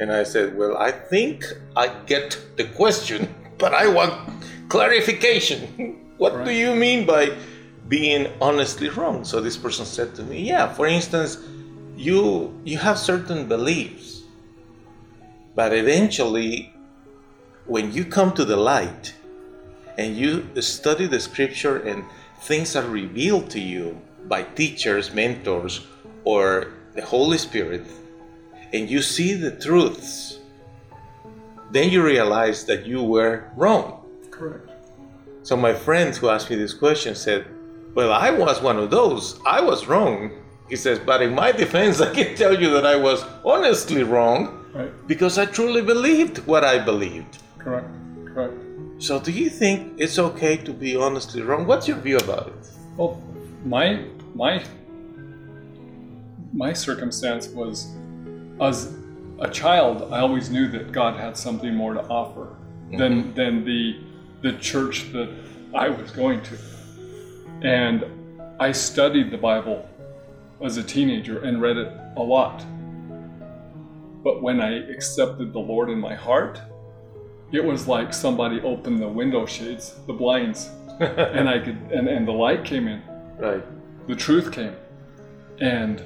And 0.00 0.10
I 0.10 0.24
said, 0.24 0.56
Well, 0.56 0.76
I 0.78 0.90
think 0.90 1.44
I 1.76 1.88
get 2.06 2.40
the 2.56 2.64
question, 2.64 3.32
but 3.58 3.74
I 3.74 3.86
want 3.86 4.14
clarification. 4.68 6.00
what 6.16 6.44
do 6.44 6.50
you 6.50 6.74
mean 6.74 7.06
by 7.06 7.36
being 7.86 8.32
honestly 8.40 8.88
wrong? 8.88 9.24
So 9.24 9.40
this 9.40 9.58
person 9.58 9.84
said 9.84 10.14
to 10.16 10.22
me, 10.22 10.42
Yeah, 10.42 10.72
for 10.72 10.86
instance, 10.86 11.38
you 11.96 12.58
you 12.64 12.78
have 12.78 12.98
certain 12.98 13.46
beliefs, 13.46 14.22
but 15.54 15.74
eventually 15.74 16.72
when 17.66 17.92
you 17.92 18.04
come 18.04 18.32
to 18.32 18.44
the 18.44 18.56
light 18.56 19.14
and 19.98 20.16
you 20.16 20.48
study 20.62 21.06
the 21.06 21.20
scripture 21.20 21.76
and 21.76 22.04
things 22.40 22.74
are 22.74 22.88
revealed 22.88 23.50
to 23.50 23.60
you 23.60 24.00
by 24.28 24.42
teachers, 24.42 25.12
mentors, 25.12 25.86
or 26.24 26.72
the 26.94 27.04
Holy 27.04 27.36
Spirit, 27.36 27.84
and 28.72 28.88
you 28.88 29.02
see 29.02 29.34
the 29.34 29.50
truths, 29.52 30.38
then 31.70 31.90
you 31.90 32.02
realize 32.02 32.64
that 32.64 32.86
you 32.86 33.02
were 33.02 33.50
wrong. 33.56 34.04
Correct. 34.30 34.68
So 35.42 35.56
my 35.56 35.72
friend 35.72 36.14
who 36.14 36.28
asked 36.28 36.50
me 36.50 36.56
this 36.56 36.74
question 36.74 37.14
said, 37.14 37.46
Well, 37.94 38.12
I 38.12 38.30
was 38.30 38.60
one 38.60 38.78
of 38.78 38.90
those. 38.90 39.40
I 39.46 39.60
was 39.60 39.86
wrong. 39.86 40.30
He 40.68 40.76
says, 40.76 40.98
But 40.98 41.22
in 41.22 41.34
my 41.34 41.52
defense, 41.52 42.00
I 42.08 42.12
can 42.14 42.34
tell 42.36 42.60
you 42.60 42.70
that 42.70 42.86
I 42.86 42.96
was 42.96 43.24
honestly 43.44 44.02
wrong 44.02 44.56
Right. 44.72 44.92
because 45.08 45.36
I 45.36 45.46
truly 45.46 45.82
believed 45.82 46.46
what 46.46 46.62
I 46.64 46.78
believed. 46.78 47.38
Correct. 47.58 47.88
Correct. 48.26 48.54
So, 48.98 49.18
do 49.18 49.32
you 49.32 49.50
think 49.50 49.94
it's 49.98 50.18
okay 50.18 50.56
to 50.58 50.72
be 50.72 50.94
honestly 50.94 51.42
wrong? 51.42 51.66
What's 51.66 51.88
your 51.88 51.96
view 51.96 52.18
about 52.18 52.48
it? 52.48 52.68
Well, 52.96 53.20
my 53.64 54.04
my 54.34 54.62
my 56.52 56.72
circumstance 56.72 57.48
was 57.48 57.88
as 58.60 58.94
a 59.40 59.48
child, 59.48 60.12
I 60.12 60.20
always 60.20 60.50
knew 60.50 60.68
that 60.68 60.92
God 60.92 61.18
had 61.18 61.36
something 61.36 61.74
more 61.74 61.94
to 61.94 62.02
offer 62.02 62.56
than 62.90 63.24
mm-hmm. 63.24 63.34
than 63.34 63.64
the 63.64 64.00
the 64.42 64.52
church 64.58 65.12
that 65.12 65.30
I 65.74 65.88
was 65.88 66.10
going 66.10 66.42
to. 66.42 66.58
And 67.62 68.04
I 68.58 68.72
studied 68.72 69.30
the 69.30 69.38
Bible 69.38 69.88
as 70.62 70.76
a 70.76 70.82
teenager 70.82 71.40
and 71.42 71.60
read 71.60 71.76
it 71.76 71.92
a 72.16 72.22
lot. 72.22 72.64
But 74.22 74.42
when 74.42 74.60
I 74.60 74.88
accepted 74.90 75.52
the 75.52 75.58
Lord 75.58 75.88
in 75.88 75.98
my 75.98 76.14
heart, 76.14 76.60
it 77.52 77.64
was 77.64 77.86
like 77.88 78.12
somebody 78.12 78.60
opened 78.60 79.00
the 79.00 79.08
window 79.08 79.46
shades, 79.46 79.94
the 80.06 80.12
blinds, 80.12 80.70
and 81.00 81.48
I 81.48 81.58
could 81.58 81.78
and, 81.92 82.08
and 82.08 82.28
the 82.28 82.32
light 82.32 82.64
came 82.64 82.86
in. 82.88 83.02
Right, 83.38 83.64
the 84.06 84.16
truth 84.16 84.52
came. 84.52 84.74
And 85.60 86.02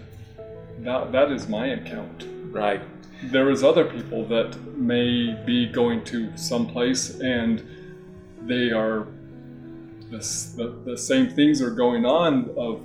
that, 0.81 1.13
that 1.13 1.31
is 1.31 1.49
my 1.49 1.67
account 1.69 2.27
right, 2.55 2.81
there 3.25 3.51
is 3.51 3.63
other 3.63 3.85
people 3.85 4.25
that 4.29 4.57
may 4.77 5.35
be 5.45 5.67
going 5.67 6.05
to 6.05 6.35
some 6.37 6.67
place 6.67 7.21
and 7.21 7.63
they 8.43 8.71
are 8.71 9.07
the, 10.11 10.19
the, 10.57 10.91
the 10.91 10.97
same 10.97 11.29
things 11.29 11.61
are 11.61 11.71
going 11.71 12.07
on 12.07 12.51
of 12.57 12.81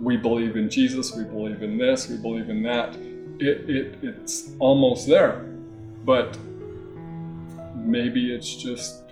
we 0.00 0.16
believe 0.16 0.56
in 0.56 0.68
jesus 0.68 1.14
we 1.16 1.24
believe 1.24 1.62
in 1.62 1.78
this 1.78 2.08
we 2.08 2.16
believe 2.16 2.50
in 2.50 2.62
that. 2.62 2.94
It, 3.38 3.68
it 3.68 3.98
it's 4.02 4.50
almost 4.58 5.08
there 5.08 5.44
but 6.04 6.36
maybe 7.74 8.34
it's 8.34 8.54
just 8.54 9.02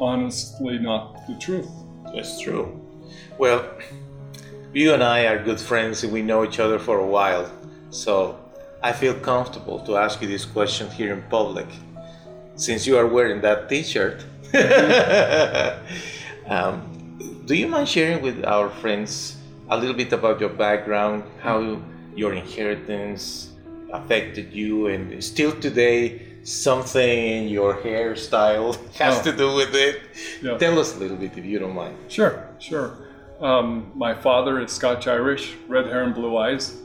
honestly 0.00 0.78
not 0.78 1.26
the 1.26 1.34
truth. 1.36 1.70
That's 2.12 2.40
true. 2.40 2.80
Well, 3.38 3.70
you 4.72 4.94
and 4.94 5.02
I 5.02 5.26
are 5.26 5.42
good 5.42 5.60
friends 5.60 6.02
and 6.02 6.12
we 6.12 6.22
know 6.22 6.44
each 6.44 6.58
other 6.58 6.78
for 6.78 6.98
a 6.98 7.06
while, 7.06 7.50
so 7.92 8.38
I 8.82 8.90
feel 8.92 9.14
comfortable 9.14 9.78
to 9.86 9.96
ask 9.96 10.20
you 10.20 10.26
this 10.26 10.44
question 10.44 10.90
here 10.90 11.12
in 11.12 11.22
public. 11.30 11.66
Since 12.56 12.86
you 12.86 12.96
are 12.98 13.06
wearing 13.06 13.40
that 13.42 13.68
t 13.68 13.82
shirt, 13.84 14.24
um, 16.48 16.82
do 17.46 17.54
you 17.54 17.68
mind 17.68 17.88
sharing 17.88 18.20
with 18.22 18.44
our 18.44 18.68
friends 18.68 19.36
a 19.70 19.76
little 19.76 19.94
bit 19.94 20.12
about 20.12 20.40
your 20.40 20.50
background, 20.50 21.22
how 21.40 21.80
your 22.14 22.34
inheritance 22.34 23.52
affected 23.92 24.52
you, 24.52 24.88
and 24.88 25.22
still 25.22 25.52
today 25.60 26.22
something 26.44 27.08
in 27.36 27.48
your 27.48 27.74
hairstyle 27.76 28.76
has 29.00 29.20
Oh. 29.20 29.22
to 29.30 29.32
do 29.36 29.54
with 29.54 29.74
it? 29.74 30.02
Yeah. 30.42 30.58
Tell 30.58 30.78
us 30.78 30.96
a 30.96 30.98
little 30.98 31.16
bit 31.16 31.36
if 31.38 31.44
you 31.44 31.58
don't 31.58 31.74
mind. 31.74 31.96
Sure, 32.08 32.48
sure. 32.58 32.96
Um, 33.40 33.90
my 33.94 34.14
father 34.14 34.60
is 34.60 34.72
Scotch 34.72 35.06
Irish, 35.06 35.54
red 35.68 35.86
hair 35.86 36.02
and 36.02 36.14
blue 36.14 36.36
eyes. 36.36 36.76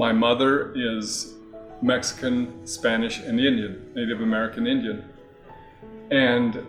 My 0.00 0.12
mother 0.12 0.72
is 0.74 1.34
Mexican, 1.82 2.66
Spanish, 2.66 3.18
and 3.18 3.38
Indian, 3.38 3.92
Native 3.94 4.22
American 4.22 4.66
Indian. 4.66 5.04
And, 6.10 6.66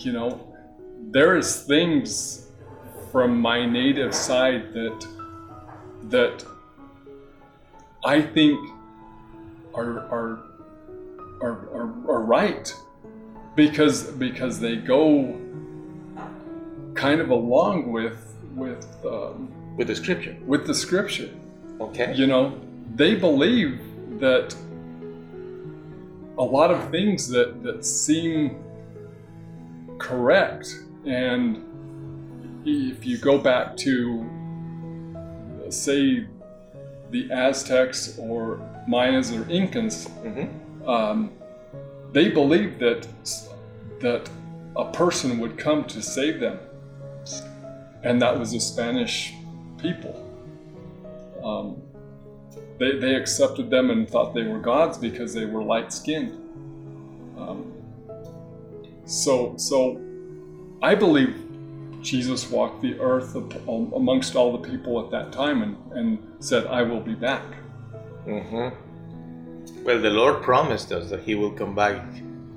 you 0.00 0.10
know, 0.10 0.28
there 1.12 1.36
is 1.36 1.62
things 1.62 2.48
from 3.12 3.40
my 3.40 3.64
native 3.64 4.12
side 4.12 4.72
that 4.72 4.98
that 6.14 6.44
I 8.04 8.20
think 8.20 8.58
are 9.72 9.94
are 10.16 10.30
are, 11.40 11.58
are, 11.78 11.90
are 12.12 12.24
right 12.38 12.66
because 13.54 14.10
because 14.26 14.58
they 14.58 14.74
go 14.74 15.38
kind 16.94 17.20
of 17.20 17.30
along 17.30 17.92
with 17.92 18.18
with 18.56 18.84
um, 19.06 19.48
With 19.76 19.86
the 19.86 19.94
scripture, 19.94 20.36
with 20.52 20.66
the 20.66 20.74
scripture. 20.74 21.30
Okay? 21.80 22.14
You 22.14 22.26
know, 22.26 22.60
they 22.94 23.14
believe 23.14 23.80
that 24.20 24.54
a 26.38 26.42
lot 26.42 26.70
of 26.70 26.90
things 26.90 27.28
that 27.28 27.62
that 27.62 27.84
seem 27.84 28.62
correct, 29.98 30.68
and 31.04 31.62
if 32.64 33.04
you 33.04 33.18
go 33.18 33.38
back 33.38 33.76
to 33.78 34.24
say 35.70 36.26
the 37.10 37.30
Aztecs 37.30 38.18
or 38.18 38.60
Mayas 38.86 39.32
or 39.32 39.42
Incans, 39.44 40.08
Mhm. 40.22 40.88
um, 40.88 41.30
they 42.12 42.30
believed 42.30 42.78
that 42.80 43.06
that 44.00 44.30
a 44.76 44.84
person 44.92 45.38
would 45.40 45.58
come 45.58 45.84
to 45.84 46.00
save 46.00 46.38
them, 46.38 46.58
and 48.04 48.22
that 48.22 48.38
was 48.38 48.52
the 48.52 48.60
Spanish 48.60 49.34
people. 49.78 50.14
Um, 51.48 51.82
they, 52.78 52.98
they 52.98 53.14
accepted 53.14 53.70
them 53.70 53.90
and 53.90 54.08
thought 54.08 54.34
they 54.34 54.46
were 54.46 54.58
gods 54.58 54.98
because 54.98 55.34
they 55.34 55.46
were 55.46 55.62
light 55.62 55.92
skinned. 55.92 56.32
Um, 57.36 57.72
so 59.04 59.54
so, 59.56 60.00
I 60.82 60.94
believe 60.94 61.34
Jesus 62.02 62.50
walked 62.50 62.82
the 62.82 62.98
earth 63.00 63.34
amongst 63.34 64.36
all 64.36 64.56
the 64.56 64.68
people 64.68 65.04
at 65.04 65.10
that 65.10 65.32
time 65.32 65.62
and, 65.62 65.76
and 65.92 66.08
said, 66.40 66.66
"I 66.66 66.82
will 66.82 67.00
be 67.00 67.14
back." 67.14 67.44
hmm 68.24 68.68
Well, 69.84 70.00
the 70.00 70.10
Lord 70.10 70.42
promised 70.42 70.92
us 70.92 71.10
that 71.10 71.22
He 71.22 71.34
will 71.34 71.50
come 71.52 71.74
back, 71.74 71.96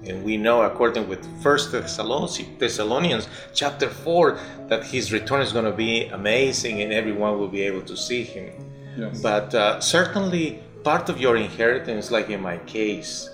and 0.04 0.24
we 0.24 0.38
know, 0.38 0.62
according 0.64 1.08
with 1.08 1.26
First 1.42 1.72
Thessalonians, 1.72 3.28
chapter 3.54 3.90
four, 3.90 4.38
that 4.68 4.84
His 4.84 5.12
return 5.14 5.42
is 5.42 5.52
going 5.54 5.66
to 5.66 5.78
be 5.88 6.08
amazing, 6.08 6.82
and 6.82 6.92
everyone 6.92 7.40
will 7.40 7.48
be 7.48 7.62
able 7.62 7.84
to 7.84 7.96
see 7.96 8.24
Him. 8.24 8.52
Yes. 8.98 9.22
But 9.22 9.54
uh, 9.56 9.80
certainly, 9.80 10.62
part 10.84 11.10
of 11.10 11.20
your 11.20 11.38
inheritance, 11.38 12.12
like 12.12 12.30
in 12.30 12.42
my 12.42 12.58
case, 12.60 13.30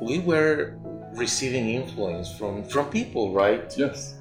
we 0.00 0.18
were 0.20 0.74
receiving 1.14 1.68
influence 1.70 2.32
from 2.38 2.64
from 2.64 2.86
people, 2.90 3.32
right? 3.32 3.64
yes. 3.76 4.14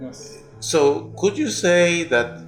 Yes. 0.00 0.38
So, 0.60 1.12
could 1.18 1.36
you 1.38 1.48
say 1.48 2.04
that 2.04 2.42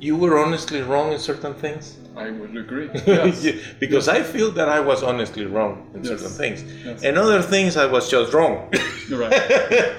you 0.00 0.14
were 0.16 0.38
honestly 0.38 0.82
wrong 0.82 1.12
in 1.12 1.18
certain 1.18 1.54
things? 1.54 1.96
I 2.16 2.30
would 2.30 2.56
agree. 2.56 2.88
Yes. 3.06 3.44
Yeah, 3.44 3.52
because 3.78 4.08
I 4.08 4.22
feel 4.22 4.50
that 4.52 4.68
I 4.68 4.80
was 4.80 5.02
honestly 5.02 5.44
wrong 5.46 5.90
in 5.94 6.02
Yes. 6.02 6.08
certain 6.20 6.30
things. 6.42 6.58
Yes. 6.84 7.02
And 7.04 7.18
other 7.18 7.42
things 7.42 7.76
I 7.76 7.86
was 7.86 8.08
just 8.10 8.32
wrong. 8.32 8.68
You're 9.08 9.20
right. 9.20 9.42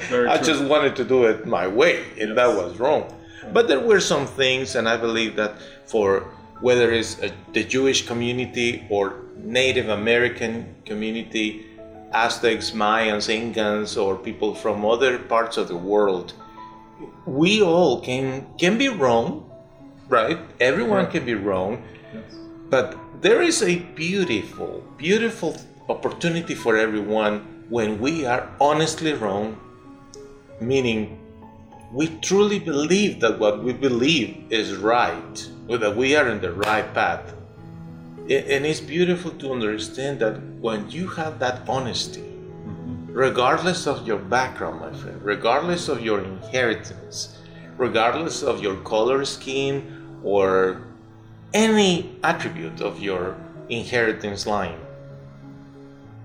Very 0.10 0.28
I 0.34 0.38
true. 0.38 0.48
just 0.48 0.64
wanted 0.64 0.96
to 0.96 1.04
do 1.04 1.26
it 1.26 1.46
my 1.46 1.68
way, 1.68 1.96
and 2.20 2.30
Yes. 2.30 2.36
that 2.40 2.50
was 2.62 2.80
wrong. 2.80 3.04
But 3.54 3.68
there 3.68 3.80
were 3.80 4.00
some 4.02 4.26
things, 4.28 4.76
and 4.76 4.90
I 4.90 4.98
believe 4.98 5.36
that 5.38 5.54
for 5.86 6.26
whether 6.62 6.92
it's 6.92 7.20
a, 7.22 7.32
the 7.54 7.64
Jewish 7.64 8.08
community 8.08 8.86
or 8.90 9.22
Native 9.38 9.90
American 9.90 10.76
community, 10.86 11.66
Aztecs, 12.14 12.72
Mayans, 12.72 13.28
Incans, 13.30 14.02
or 14.02 14.16
people 14.16 14.56
from 14.56 14.86
other 14.86 15.20
parts 15.20 15.58
of 15.58 15.68
the 15.68 15.76
world, 15.78 16.34
we 17.26 17.62
all 17.62 18.02
can 18.02 18.48
can 18.58 18.78
be 18.78 18.88
wrong, 18.90 19.50
right? 20.10 20.40
Everyone 20.60 21.06
Correct. 21.06 21.12
can 21.14 21.26
be 21.26 21.36
wrong, 21.36 21.84
Yes. 22.14 22.36
but 22.70 22.98
there 23.22 23.42
is 23.42 23.62
a 23.62 23.76
beautiful, 23.96 24.84
beautiful 24.98 25.56
opportunity 25.90 26.56
for 26.56 26.76
everyone 26.78 27.66
when 27.70 28.00
we 28.00 28.26
are 28.26 28.50
honestly 28.60 29.14
wrong, 29.14 29.58
meaning 30.62 31.20
we 31.94 32.08
truly 32.22 32.60
believe 32.60 33.20
that 33.20 33.40
what 33.40 33.64
we 33.64 33.74
believe 33.74 34.44
is 34.50 34.76
right, 34.76 35.48
that 35.76 35.96
we 35.98 36.16
are 36.16 36.30
in 36.30 36.40
the 36.40 36.54
right 36.54 36.94
path. 36.94 37.34
And 38.30 38.66
it's 38.66 38.80
beautiful 38.80 39.32
to 39.32 39.52
understand 39.52 40.20
that 40.20 40.40
when 40.62 40.90
you 40.90 41.08
have 41.08 41.40
that 41.40 41.62
honesty, 41.68 42.24
Mhm. 42.66 43.08
regardless 43.12 43.88
of 43.88 44.08
your 44.08 44.18
background, 44.18 44.80
my 44.80 44.94
friend, 44.94 45.20
regardless 45.24 45.90
of 45.90 46.02
your 46.02 46.20
inheritance, 46.24 47.38
regardless 47.78 48.44
of 48.44 48.62
your 48.62 48.76
color 48.78 49.26
scheme 49.26 49.84
or 50.24 50.82
any 51.54 52.18
attribute 52.24 52.82
of 52.82 53.02
your 53.02 53.36
inheritance 53.70 54.46
line, 54.46 54.80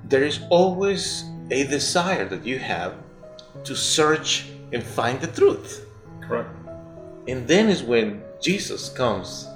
there 0.09 0.25
is 0.25 0.41
always 0.51 1.25
a 1.51 1.65
desire 1.65 2.25
that 2.29 2.45
you 2.45 2.59
have 2.59 2.95
to 3.65 3.75
search 3.77 4.47
and 4.73 4.83
find 4.83 5.21
the 5.21 5.27
truth. 5.27 5.87
Correct. 6.21 6.51
And 7.29 7.47
then 7.47 7.69
is 7.69 7.83
when 7.83 8.23
Jesus 8.43 8.89
comes 8.89 9.47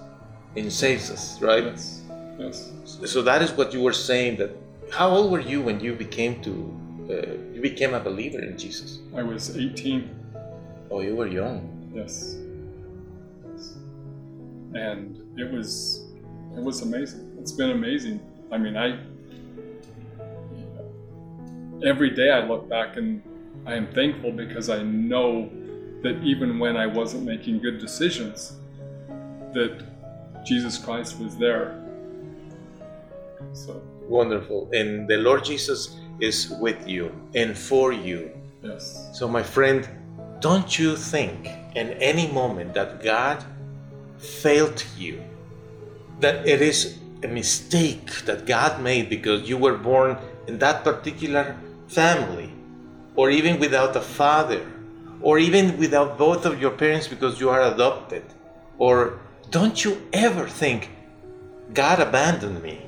and 0.57 0.73
saves 0.73 1.11
us, 1.11 1.43
right? 1.43 1.65
Yes. 1.65 2.03
Yes. 2.39 2.71
So 3.05 3.21
that 3.23 3.43
is 3.43 3.51
what 3.53 3.73
you 3.73 3.81
were 3.83 3.93
saying. 3.93 4.37
That 4.37 4.51
how 4.93 5.11
old 5.11 5.33
were 5.33 5.41
you 5.41 5.61
when 5.61 5.81
you 5.81 5.95
became 5.95 6.41
to 6.43 6.53
uh, 7.11 7.55
you 7.55 7.61
became 7.61 7.95
a 7.95 8.01
believer 8.01 8.41
in 8.41 8.57
Jesus? 8.57 9.01
I 9.15 9.23
was 9.23 9.57
18. 9.57 10.09
Oh, 10.91 11.01
you 11.01 11.17
were 11.17 11.27
young. 11.27 11.91
Yes. 11.93 12.37
Yes. 13.51 13.75
And 14.75 15.19
it 15.37 15.51
was 15.51 16.07
it 16.57 16.63
was 16.63 16.83
amazing. 16.83 17.37
It's 17.41 17.53
been 17.53 17.71
amazing. 17.71 18.21
I 18.53 18.59
mean, 18.59 18.77
I 18.77 18.99
every 21.85 22.11
day 22.11 22.31
I 22.31 22.47
look 22.47 22.69
back 22.69 22.97
and 22.97 23.21
I 23.67 23.75
am 23.75 23.93
thankful 23.93 24.31
because 24.31 24.71
I 24.71 24.83
know 24.83 25.51
that 26.03 26.23
even 26.23 26.61
when 26.61 26.77
I 26.77 26.87
wasn't 26.87 27.25
making 27.25 27.59
good 27.59 27.81
decisions, 27.81 28.61
that 29.53 29.83
Jesus 30.45 30.79
Christ 30.79 31.19
was 31.19 31.37
there. 31.37 31.83
So, 33.53 33.83
Wonderful. 34.09 34.71
And 34.73 35.09
the 35.09 35.17
Lord 35.17 35.45
Jesus 35.45 35.97
is 36.21 36.51
with 36.61 36.87
you 36.89 37.13
and 37.35 37.57
for 37.57 37.93
you. 37.93 38.31
yes. 38.63 39.09
So, 39.13 39.29
my 39.29 39.43
friend, 39.43 39.89
don't 40.41 40.79
you 40.79 40.97
think 40.97 41.49
in 41.75 41.91
any 41.95 42.31
moment 42.31 42.75
that 42.75 43.03
God 43.03 43.45
failed 44.19 44.85
you, 44.97 45.23
that 46.21 46.47
it 46.47 46.63
is 46.63 46.99
a 47.23 47.29
mistake 47.29 48.25
that 48.25 48.47
God 48.47 48.81
made 48.83 49.09
because 49.09 49.49
you 49.49 49.57
were 49.59 49.77
born 49.77 50.17
in 50.47 50.59
that 50.59 50.85
particular 50.85 51.57
family, 51.89 52.53
or 53.17 53.31
even 53.31 53.59
without 53.59 53.97
a 53.97 54.01
father, 54.01 54.65
or 55.21 55.39
even 55.39 55.79
without 55.79 56.19
both 56.19 56.45
of 56.47 56.61
your 56.61 56.71
parents 56.71 57.09
because 57.09 57.41
you 57.41 57.51
are 57.51 57.63
adopted? 57.75 58.23
Or 58.79 59.19
don't 59.51 59.85
you 59.85 60.03
ever 60.13 60.49
think, 60.49 60.91
God 61.73 62.01
abandoned 62.01 62.63
me? 62.63 62.87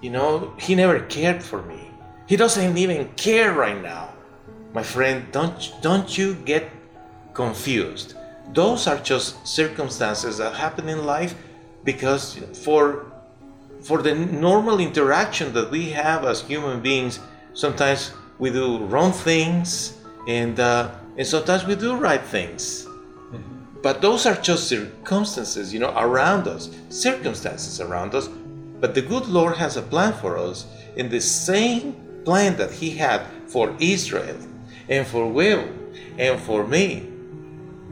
You 0.00 0.10
know, 0.10 0.54
He 0.58 0.74
never 0.74 1.00
cared 1.00 1.42
for 1.42 1.62
me. 1.62 1.90
He 2.26 2.36
doesn't 2.36 2.78
even 2.78 3.08
care 3.14 3.52
right 3.52 3.80
now. 3.80 4.14
My 4.72 4.82
friend, 4.82 5.26
don't, 5.32 5.72
don't 5.82 6.16
you 6.16 6.34
get 6.34 6.70
confused. 7.34 8.14
Those 8.52 8.86
are 8.86 8.98
just 8.98 9.46
circumstances 9.46 10.38
that 10.38 10.54
happen 10.54 10.88
in 10.88 11.06
life 11.06 11.34
because 11.84 12.34
for 12.64 13.06
for 13.80 14.02
the 14.02 14.14
normal 14.14 14.78
interaction 14.78 15.54
that 15.54 15.70
we 15.70 15.90
have 15.90 16.24
as 16.24 16.42
human 16.42 16.80
beings, 16.80 17.18
sometimes 17.54 18.12
we 18.38 18.50
do 18.50 18.78
wrong 18.84 19.12
things 19.12 19.96
and 20.28 20.60
uh, 20.60 20.90
and 21.16 21.26
sometimes 21.26 21.64
we 21.64 21.74
do 21.74 21.96
right 21.96 22.22
things. 22.22 22.86
But 23.82 24.02
those 24.02 24.26
are 24.26 24.34
just 24.34 24.68
circumstances, 24.68 25.72
you 25.72 25.80
know, 25.80 25.94
around 25.96 26.46
us, 26.46 26.70
circumstances 26.90 27.80
around 27.80 28.14
us. 28.14 28.28
But 28.28 28.94
the 28.94 29.02
good 29.02 29.26
Lord 29.26 29.56
has 29.56 29.76
a 29.76 29.82
plan 29.82 30.12
for 30.12 30.36
us 30.36 30.66
in 30.96 31.08
the 31.08 31.20
same 31.20 31.94
plan 32.24 32.56
that 32.56 32.72
He 32.72 32.90
had 32.90 33.22
for 33.46 33.74
Israel 33.78 34.36
and 34.88 35.06
for 35.06 35.30
Will 35.30 35.66
and 36.18 36.38
for 36.40 36.66
me. 36.66 37.08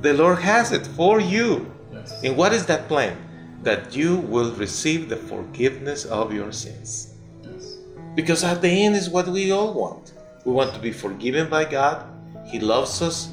The 0.03 0.13
Lord 0.13 0.39
has 0.41 0.73
it 0.73 0.87
for 0.87 1.21
you. 1.21 1.73
Yes. 1.93 2.23
And 2.23 2.37
what 2.37 2.53
is 2.53 2.67
that 2.67 2.87
plan? 2.87 3.17
That 3.63 3.97
you 3.97 4.17
will 4.17 4.53
receive 4.55 5.09
the 5.09 5.17
forgiveness 5.17 6.05
of 6.05 6.33
your 6.33 6.53
sins. 6.53 7.15
Yes. 7.43 7.79
Because 8.15 8.45
at 8.45 8.61
the 8.61 8.69
end 8.69 8.95
is 8.95 9.09
what 9.09 9.27
we 9.27 9.51
all 9.51 9.73
want. 9.73 10.13
We 10.45 10.53
want 10.53 10.75
to 10.75 10.81
be 10.81 10.93
forgiven 10.93 11.49
by 11.49 11.65
God. 11.65 12.07
He 12.47 12.61
loves 12.61 13.03
us. 13.03 13.29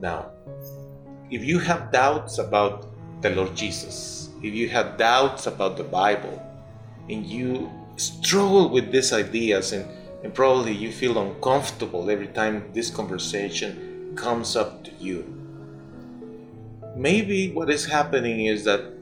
Now, 0.00 0.30
if 1.30 1.44
you 1.44 1.58
have 1.58 1.90
doubts 1.90 2.38
about 2.38 2.86
the 3.22 3.30
Lord 3.30 3.56
Jesus, 3.56 4.30
if 4.42 4.54
you 4.54 4.68
have 4.68 4.96
doubts 4.96 5.46
about 5.46 5.76
the 5.76 5.84
Bible, 5.84 6.42
and 7.08 7.26
you 7.26 7.70
struggle 7.96 8.68
with 8.68 8.92
these 8.92 9.12
ideas, 9.12 9.72
and, 9.72 9.86
and 10.22 10.34
probably 10.34 10.72
you 10.72 10.92
feel 10.92 11.18
uncomfortable 11.18 12.10
every 12.10 12.28
time 12.28 12.70
this 12.72 12.90
conversation 12.90 14.12
comes 14.16 14.56
up 14.56 14.84
to 14.84 14.90
you, 15.00 15.24
maybe 16.94 17.50
what 17.52 17.70
is 17.70 17.86
happening 17.86 18.46
is 18.46 18.64
that 18.64 18.92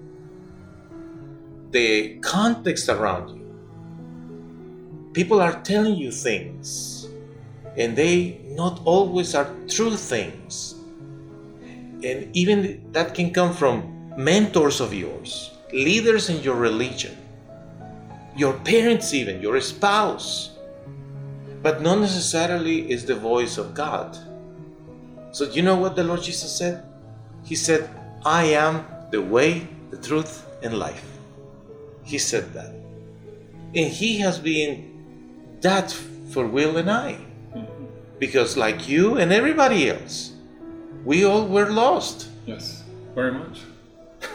the 1.70 2.18
context 2.20 2.88
around 2.88 3.36
you, 3.36 5.10
people 5.12 5.40
are 5.40 5.60
telling 5.62 5.96
you 5.96 6.10
things, 6.10 7.08
and 7.76 7.96
they 7.96 8.40
not 8.48 8.80
always 8.84 9.34
are 9.34 9.52
true 9.68 9.96
things. 9.96 10.73
And 12.04 12.28
even 12.36 12.92
that 12.92 13.14
can 13.14 13.32
come 13.32 13.54
from 13.54 14.12
mentors 14.16 14.80
of 14.80 14.92
yours, 14.92 15.52
leaders 15.72 16.28
in 16.28 16.42
your 16.42 16.54
religion, 16.54 17.16
your 18.36 18.52
parents, 18.60 19.14
even 19.14 19.40
your 19.40 19.58
spouse, 19.62 20.50
but 21.62 21.80
not 21.80 22.00
necessarily 22.00 22.90
is 22.90 23.06
the 23.06 23.14
voice 23.14 23.56
of 23.56 23.72
God. 23.72 24.18
So, 25.32 25.46
do 25.46 25.52
you 25.52 25.62
know 25.62 25.76
what 25.76 25.96
the 25.96 26.04
Lord 26.04 26.22
Jesus 26.22 26.52
said? 26.52 26.84
He 27.42 27.54
said, 27.54 27.88
I 28.24 28.44
am 28.52 28.84
the 29.10 29.22
way, 29.22 29.66
the 29.90 29.96
truth, 29.96 30.46
and 30.62 30.78
life. 30.78 31.08
He 32.04 32.18
said 32.18 32.52
that. 32.52 32.74
And 33.74 33.90
He 33.90 34.18
has 34.18 34.38
been 34.38 35.56
that 35.62 35.90
for 36.30 36.46
Will 36.46 36.76
and 36.76 36.90
I. 36.90 37.16
Mm-hmm. 37.54 37.84
Because, 38.18 38.58
like 38.58 38.88
you 38.88 39.16
and 39.16 39.32
everybody 39.32 39.88
else, 39.88 40.33
we 41.04 41.24
all 41.24 41.46
were 41.46 41.70
lost. 41.70 42.28
Yes. 42.46 42.82
Very 43.14 43.32
much. 43.32 43.60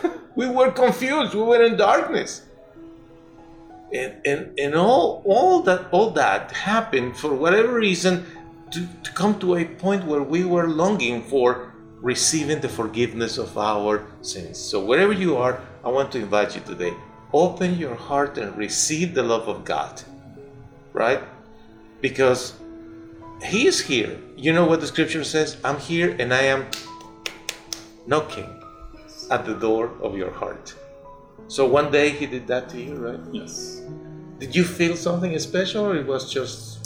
We 0.36 0.48
were 0.48 0.72
confused. 0.72 1.34
We 1.34 1.42
were 1.42 1.62
in 1.64 1.76
darkness. 1.76 2.44
And, 3.94 4.16
and, 4.26 4.58
and 4.58 4.74
all, 4.74 5.22
all 5.26 5.64
that 5.64 5.88
all 5.92 6.12
that 6.12 6.52
happened 6.52 7.18
for 7.18 7.34
whatever 7.34 7.74
reason 7.74 8.26
to, 8.72 8.88
to 9.04 9.12
come 9.12 9.38
to 9.40 9.58
a 9.58 9.66
point 9.66 10.06
where 10.06 10.22
we 10.22 10.46
were 10.46 10.68
longing 10.68 11.24
for 11.24 11.74
receiving 12.02 12.62
the 12.62 12.70
forgiveness 12.70 13.38
of 13.38 13.58
our 13.58 14.06
sins. 14.22 14.58
So 14.58 14.80
wherever 14.80 15.12
you 15.12 15.36
are, 15.38 15.62
I 15.84 15.90
want 15.90 16.12
to 16.14 16.20
invite 16.20 16.56
you 16.56 16.62
today. 16.62 16.94
Open 17.34 17.78
your 17.78 17.96
heart 17.96 18.38
and 18.38 18.56
receive 18.56 19.14
the 19.14 19.24
love 19.24 19.48
of 19.48 19.66
God. 19.66 20.02
Right? 20.94 21.22
Because 22.00 22.54
He 23.44 23.68
is 23.68 23.80
here. 23.80 24.20
You 24.36 24.54
know 24.54 24.66
what 24.66 24.82
the 24.82 24.88
scripture 24.88 25.24
says? 25.24 25.58
I'm 25.64 25.80
here 25.80 26.16
and 26.20 26.34
I 26.34 26.42
am 26.42 26.66
knocking 28.06 28.50
at 29.32 29.46
the 29.46 29.54
door 29.54 29.92
of 30.02 30.18
your 30.18 30.32
heart. 30.32 30.74
So 31.48 31.66
one 31.66 31.92
day 31.92 32.10
he 32.10 32.26
did 32.26 32.48
that 32.48 32.70
to 32.70 32.82
you, 32.82 32.96
right? 32.96 33.20
Yes. 33.32 33.82
Did 34.40 34.56
you 34.56 34.64
feel 34.64 34.96
something 34.96 35.38
special 35.40 35.86
or 35.86 35.96
it 35.96 36.06
was 36.06 36.32
just 36.32 36.80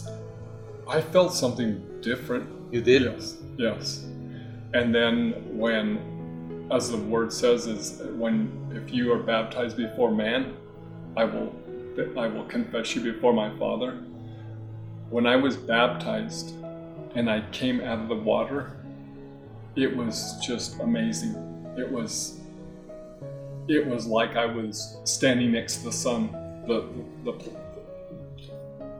I 0.87 1.01
felt 1.01 1.33
something 1.33 2.01
different. 2.01 2.49
you 2.71 2.81
did? 2.81 3.03
Yes. 3.03 3.37
Yes. 3.57 4.05
And 4.73 4.93
then 4.93 5.57
when, 5.57 6.67
as 6.71 6.91
the 6.91 6.97
word 6.97 7.31
says, 7.31 7.67
is 7.67 8.01
when 8.15 8.51
if 8.73 8.93
you 8.93 9.11
are 9.13 9.19
baptized 9.19 9.77
before 9.77 10.11
man, 10.11 10.55
I 11.15 11.25
will 11.25 11.55
I 12.17 12.27
will 12.27 12.45
confess 12.45 12.95
you 12.95 13.01
before 13.01 13.33
my 13.33 13.55
Father. 13.57 14.03
When 15.13 15.27
I 15.27 15.35
was 15.35 15.55
baptized 15.55 16.55
and 17.13 17.29
I 17.29 17.41
came 17.51 17.81
out 17.81 17.99
of 17.99 18.07
the 18.07 18.15
water, 18.15 18.71
it 19.75 19.95
was 19.95 20.39
just 20.43 20.79
amazing. 20.79 21.35
It 21.77 21.87
was 21.87 22.39
it 23.67 23.85
was 23.85 24.07
like 24.07 24.35
I 24.35 24.47
was 24.47 24.97
standing 25.03 25.51
next 25.51 25.77
to 25.77 25.83
the 25.83 25.91
sun, 25.91 26.31
the 26.65 26.89
the 27.25 27.33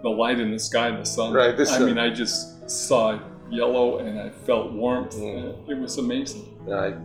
the 0.03 0.09
light 0.09 0.39
in 0.39 0.51
the 0.51 0.59
sky, 0.59 0.91
the 0.91 1.03
sun. 1.03 1.33
Right, 1.33 1.57
the 1.57 1.63
I 1.63 1.77
sun. 1.77 1.85
mean, 1.87 1.97
I 1.97 2.11
just 2.13 2.69
saw 2.69 3.17
yellow 3.49 3.97
and 3.97 4.19
I 4.19 4.29
felt 4.29 4.71
warmth. 4.71 5.15
Mm. 5.15 5.67
It 5.67 5.79
was 5.79 5.97
amazing. 5.97 6.45
Right. 6.59 6.95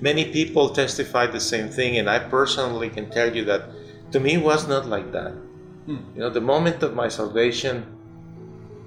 Many 0.00 0.32
people 0.32 0.70
testify 0.70 1.28
the 1.28 1.38
same 1.38 1.68
thing, 1.68 1.98
and 1.98 2.10
I 2.10 2.18
personally 2.18 2.90
can 2.90 3.10
tell 3.10 3.32
you 3.32 3.44
that 3.44 3.70
to 4.10 4.18
me 4.18 4.34
it 4.34 4.42
was 4.42 4.66
not 4.66 4.86
like 4.86 5.12
that. 5.12 5.34
Hmm. 5.86 6.02
You 6.16 6.22
know, 6.22 6.30
the 6.30 6.40
moment 6.40 6.82
of 6.82 6.94
my 6.94 7.06
salvation, 7.06 7.95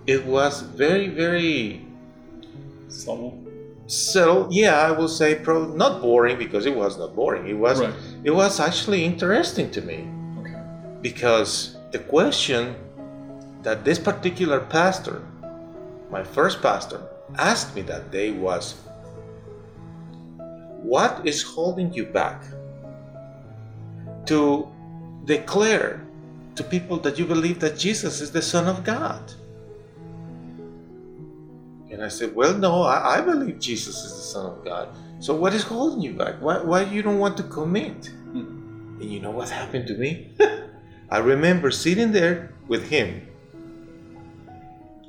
it 0.09 0.25
was 0.25 0.61
very, 0.61 1.07
very 1.07 1.85
Subtle. 2.87 3.37
subtle. 3.85 4.47
Yeah, 4.49 4.75
I 4.87 4.91
will 4.91 5.07
say, 5.19 5.35
probably 5.35 5.77
not 5.77 6.01
boring 6.01 6.37
because 6.37 6.65
it 6.65 6.75
was 6.75 6.97
not 6.97 7.15
boring. 7.15 7.43
It 7.47 7.53
was, 7.65 7.77
Right. 7.79 7.93
it 8.23 8.31
was 8.31 8.59
actually 8.59 9.01
interesting 9.05 9.69
to 9.77 9.81
me. 9.81 9.99
because 11.01 11.77
the 11.95 11.99
question 12.15 12.75
that 13.63 13.85
this 13.87 13.97
particular 13.97 14.59
pastor, 14.59 15.21
my 16.11 16.23
first 16.35 16.61
pastor, 16.61 16.99
asked 17.37 17.71
me 17.75 17.81
that 17.83 18.11
day 18.11 18.31
was 18.31 18.75
What 20.93 21.13
is 21.23 21.39
holding 21.55 21.93
you 21.93 22.05
back 22.05 22.39
to 24.25 24.67
declare 25.25 26.01
to 26.55 26.63
people 26.63 26.97
that 27.05 27.17
you 27.19 27.25
believe 27.25 27.59
that 27.63 27.77
Jesus 27.77 28.19
is 28.19 28.31
the 28.31 28.41
Son 28.41 28.67
of 28.67 28.83
God? 28.83 29.21
And 31.99 32.05
I 32.05 32.07
said, 32.07 32.33
Well, 32.33 32.53
no, 32.53 32.83
I, 32.83 33.17
I 33.17 33.21
believe 33.21 33.59
Jesus 33.59 34.05
is 34.05 34.13
the 34.13 34.21
Son 34.21 34.45
of 34.45 34.63
God. 34.63 34.87
So 35.19 35.35
what 35.35 35.53
is 35.53 35.63
holding 35.63 35.99
you 35.99 36.13
back? 36.13 36.35
Why, 36.39 36.61
why 36.63 36.83
you 36.83 37.01
don't 37.01 37.19
want 37.19 37.35
to 37.35 37.43
commit? 37.43 38.07
Hmm. 38.31 39.01
And 39.01 39.11
you 39.11 39.19
know 39.19 39.31
what 39.31 39.49
happened 39.49 39.85
to 39.87 39.95
me? 39.95 40.31
I 41.09 41.17
remember 41.17 41.71
sitting 41.71 42.13
there 42.13 42.53
with 42.69 42.87
him 42.87 43.27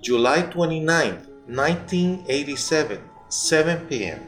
July 0.02 0.42
29th, 0.42 1.28
1987, 1.46 2.98
7 3.28 3.86
p.m. 3.86 4.20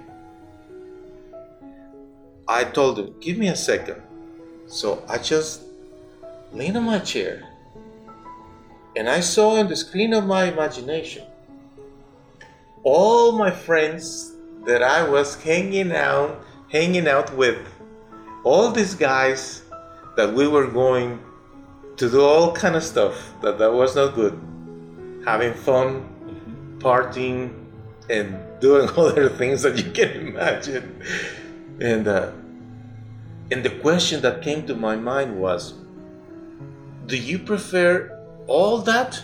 I 2.47 2.63
told 2.63 3.01
him, 3.01 3.19
Give 3.19 3.39
me 3.39 3.49
a 3.49 3.57
second. 3.57 4.01
So 4.69 5.05
I 5.09 5.19
just 5.19 5.63
leaned 6.53 6.77
on 6.77 6.85
my 6.85 7.01
chair 7.01 7.43
and 8.95 9.09
I 9.09 9.19
saw 9.19 9.57
in 9.57 9.67
the 9.67 9.75
screen 9.75 10.15
of 10.15 10.27
my 10.27 10.45
imagination 10.45 11.27
all 12.85 13.33
my 13.33 13.51
friends 13.51 14.33
that 14.65 14.83
I 14.83 15.09
was 15.09 15.41
hanging 15.43 15.93
out 15.93 16.45
hanging 16.73 17.07
out 17.07 17.37
with 17.37 17.59
all 18.45 18.73
these 18.73 18.95
guys 18.95 19.63
that 20.17 20.33
we 20.33 20.49
were 20.49 20.67
going 20.67 21.21
to 21.97 22.11
do 22.11 22.23
all 22.23 22.53
kind 22.53 22.75
of 22.75 22.83
stuff 22.83 23.35
that 23.43 23.59
that 23.59 23.73
was 23.73 23.95
not 23.95 24.15
good. 24.15 24.33
Having 25.25 25.55
fun 25.55 26.77
partying 26.79 27.53
and 28.09 28.39
doing 28.61 28.89
other 28.97 29.29
things 29.29 29.63
that 29.63 29.77
you 29.77 29.93
can 29.93 30.29
imagine. 30.29 31.03
And 31.81 32.09
uh, 32.09 32.33
and 33.51 33.63
the 33.63 33.71
question 33.81 34.23
that 34.23 34.41
came 34.41 34.67
to 34.67 34.75
my 34.75 34.97
mind 34.97 35.39
was 35.39 35.75
do 37.07 37.17
you 37.19 37.39
prefer 37.39 38.19
all 38.47 38.79
that 38.79 39.23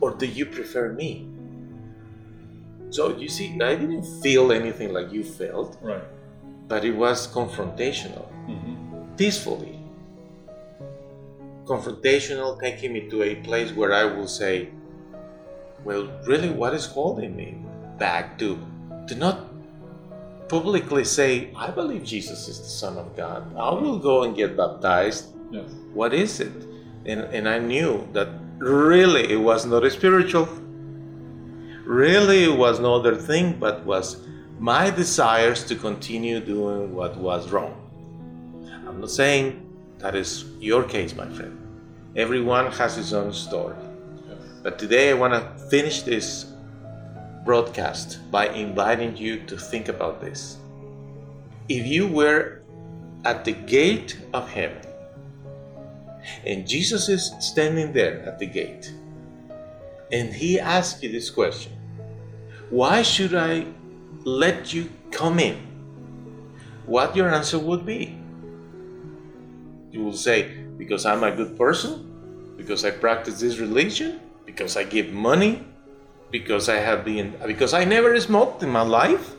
or 0.00 0.10
do 0.10 0.26
you 0.26 0.44
prefer 0.44 0.92
me 0.92 1.33
so 2.96 3.02
you 3.22 3.28
see 3.36 3.46
i 3.70 3.74
didn't 3.82 4.06
feel 4.24 4.46
anything 4.60 4.90
like 4.96 5.08
you 5.16 5.22
felt 5.40 5.70
Right. 5.90 6.04
but 6.72 6.84
it 6.90 6.96
was 7.04 7.18
confrontational 7.38 8.26
Mm-hmm. 8.48 9.16
peacefully. 9.20 9.74
Confrontational, 11.64 12.60
taking 12.60 12.92
me 12.92 13.08
to 13.08 13.22
a 13.22 13.36
place 13.36 13.72
where 13.72 13.92
I 13.94 14.04
will 14.04 14.28
say, 14.28 14.68
well, 15.82 16.04
really, 16.26 16.50
what 16.50 16.74
is 16.74 16.84
holding 16.84 17.34
me 17.34 17.56
back 17.98 18.38
to, 18.40 18.58
to 19.08 19.14
not 19.14 19.48
publicly 20.50 21.04
say, 21.04 21.48
I 21.56 21.70
believe 21.70 22.04
Jesus 22.04 22.48
is 22.48 22.58
the 22.58 22.68
Son 22.82 22.98
of 22.98 23.16
God. 23.16 23.56
I 23.56 23.70
will 23.72 23.98
go 23.98 24.24
and 24.24 24.36
get 24.36 24.58
baptized. 24.58 25.32
Yes. 25.50 25.70
What 25.94 26.12
is 26.12 26.40
it? 26.40 26.52
And, 27.06 27.20
and 27.32 27.48
I 27.48 27.58
knew 27.60 28.06
that 28.12 28.28
really 28.58 29.32
it 29.32 29.40
was 29.40 29.64
not 29.64 29.84
a 29.84 29.90
spiritual. 29.90 30.46
Really, 31.84 32.48
was 32.48 32.80
no 32.80 32.94
other 32.94 33.14
thing, 33.14 33.58
but 33.58 33.84
was 33.84 34.26
my 34.58 34.90
desires 34.90 35.64
to 35.64 35.76
continue 35.76 36.40
doing 36.40 36.94
what 36.94 37.16
was 37.16 37.50
wrong. 37.50 37.80
I'm 38.86 39.00
not 39.00 39.10
saying 39.10 39.60
that 39.98 40.14
is 40.14 40.44
your 40.58 40.84
case, 40.84 41.14
my 41.14 41.28
friend. 41.28 41.60
Everyone 42.16 42.72
has 42.72 42.96
his 42.96 43.12
own 43.12 43.32
story. 43.32 43.76
But 44.62 44.78
today 44.78 45.10
I 45.10 45.14
want 45.14 45.34
to 45.34 45.68
finish 45.68 46.02
this 46.02 46.46
broadcast 47.44 48.30
by 48.30 48.48
inviting 48.48 49.16
you 49.16 49.44
to 49.44 49.56
think 49.58 49.88
about 49.88 50.22
this. 50.22 50.56
If 51.68 51.86
you 51.86 52.06
were 52.06 52.62
at 53.26 53.44
the 53.44 53.52
gate 53.52 54.18
of 54.32 54.48
heaven 54.48 54.80
and 56.46 56.66
Jesus 56.66 57.10
is 57.10 57.32
standing 57.40 57.92
there 57.92 58.22
at 58.26 58.38
the 58.38 58.46
gate 58.46 58.92
and 60.14 60.32
he 60.32 60.60
asks 60.60 61.02
you 61.02 61.10
this 61.10 61.28
question 61.28 61.72
Why 62.70 63.02
should 63.02 63.34
I 63.34 63.66
let 64.24 64.72
you 64.72 64.88
come 65.10 65.38
in? 65.38 65.56
What 66.86 67.16
your 67.16 67.34
answer 67.34 67.58
would 67.58 67.84
be? 67.84 68.16
You 69.90 70.04
will 70.04 70.16
say, 70.16 70.38
Because 70.78 71.04
I'm 71.04 71.24
a 71.24 71.34
good 71.34 71.58
person? 71.58 72.54
Because 72.56 72.84
I 72.84 72.92
practice 72.92 73.40
this 73.40 73.58
religion? 73.58 74.20
Because 74.46 74.76
I 74.76 74.84
give 74.84 75.10
money? 75.12 75.66
Because 76.30 76.68
I 76.68 76.76
have 76.76 77.04
been, 77.04 77.34
because 77.46 77.74
I 77.74 77.84
never 77.84 78.18
smoked 78.20 78.62
in 78.62 78.70
my 78.70 78.82
life? 78.82 79.34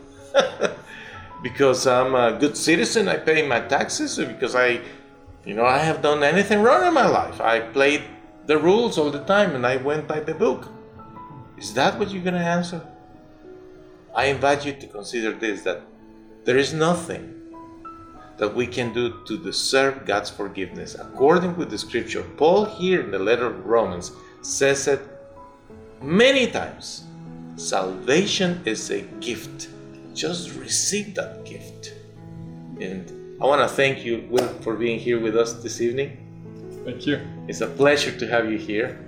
because 1.43 1.87
I'm 1.87 2.15
a 2.15 2.37
good 2.37 2.55
citizen, 2.57 3.07
I 3.07 3.17
pay 3.17 3.47
my 3.47 3.61
taxes? 3.61 4.17
Because 4.17 4.55
I, 4.55 4.81
you 5.45 5.53
know, 5.55 5.65
I 5.65 5.79
have 5.79 6.01
done 6.01 6.23
anything 6.23 6.61
wrong 6.61 6.87
in 6.87 6.93
my 6.93 7.07
life? 7.07 7.39
I 7.39 7.59
played 7.59 8.03
the 8.45 8.57
rules 8.57 8.97
all 8.97 9.11
the 9.11 9.23
time 9.23 9.55
and 9.55 9.65
I 9.65 9.77
went 9.77 10.07
by 10.07 10.19
the 10.19 10.33
book. 10.33 10.69
Is 11.57 11.73
that 11.73 11.97
what 11.97 12.11
you're 12.11 12.23
going 12.23 12.35
to 12.35 12.39
answer? 12.39 12.81
I 14.13 14.25
invite 14.25 14.65
you 14.65 14.73
to 14.73 14.87
consider 14.87 15.31
this 15.33 15.63
that 15.63 15.81
there 16.43 16.57
is 16.57 16.73
nothing 16.73 17.33
that 18.37 18.53
we 18.53 18.67
can 18.67 18.93
do 18.93 19.23
to 19.25 19.37
deserve 19.37 20.05
God's 20.05 20.29
forgiveness. 20.29 20.95
According 20.95 21.55
with 21.57 21.69
the 21.69 21.77
scripture, 21.77 22.23
Paul 22.37 22.65
here 22.65 23.01
in 23.01 23.11
the 23.11 23.19
letter 23.19 23.47
of 23.47 23.65
Romans 23.65 24.11
says 24.41 24.87
it 24.87 25.01
many 26.01 26.47
times. 26.47 27.05
Salvation 27.55 28.61
is 28.65 28.91
a 28.91 29.01
gift. 29.21 29.69
Just 30.13 30.55
receive 30.55 31.15
that 31.15 31.45
gift. 31.45 31.93
And 32.81 33.39
I 33.41 33.45
want 33.45 33.61
to 33.61 33.73
thank 33.73 34.05
you, 34.05 34.27
Will, 34.29 34.47
for 34.61 34.75
being 34.75 34.99
here 34.99 35.19
with 35.19 35.35
us 35.37 35.53
this 35.53 35.79
evening. 35.81 36.24
Thank 36.85 37.07
you. 37.07 37.19
It's 37.47 37.61
a 37.61 37.67
pleasure 37.67 38.15
to 38.15 38.27
have 38.27 38.51
you 38.51 38.59
here. 38.59 38.99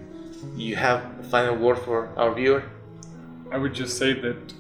You 0.56 0.76
have 0.76 1.20
a 1.20 1.24
final 1.24 1.56
word 1.56 1.78
for 1.78 2.10
our 2.18 2.34
viewer? 2.34 2.64
I 3.52 3.60
would 3.60 3.76
just 3.76 4.00
say 4.00 4.14
that 4.14 4.54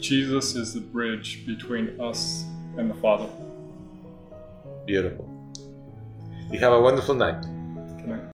Jesus 0.00 0.56
is 0.56 0.74
the 0.74 0.80
bridge 0.80 1.46
between 1.46 2.00
us 2.00 2.44
and 2.76 2.90
the 2.90 2.94
Father. 2.94 3.28
Beautiful. 4.86 5.28
You 6.50 6.58
have 6.58 6.72
a 6.72 6.80
wonderful 6.80 7.14
night. 7.14 7.42
Good 7.42 8.08
night. 8.08 8.29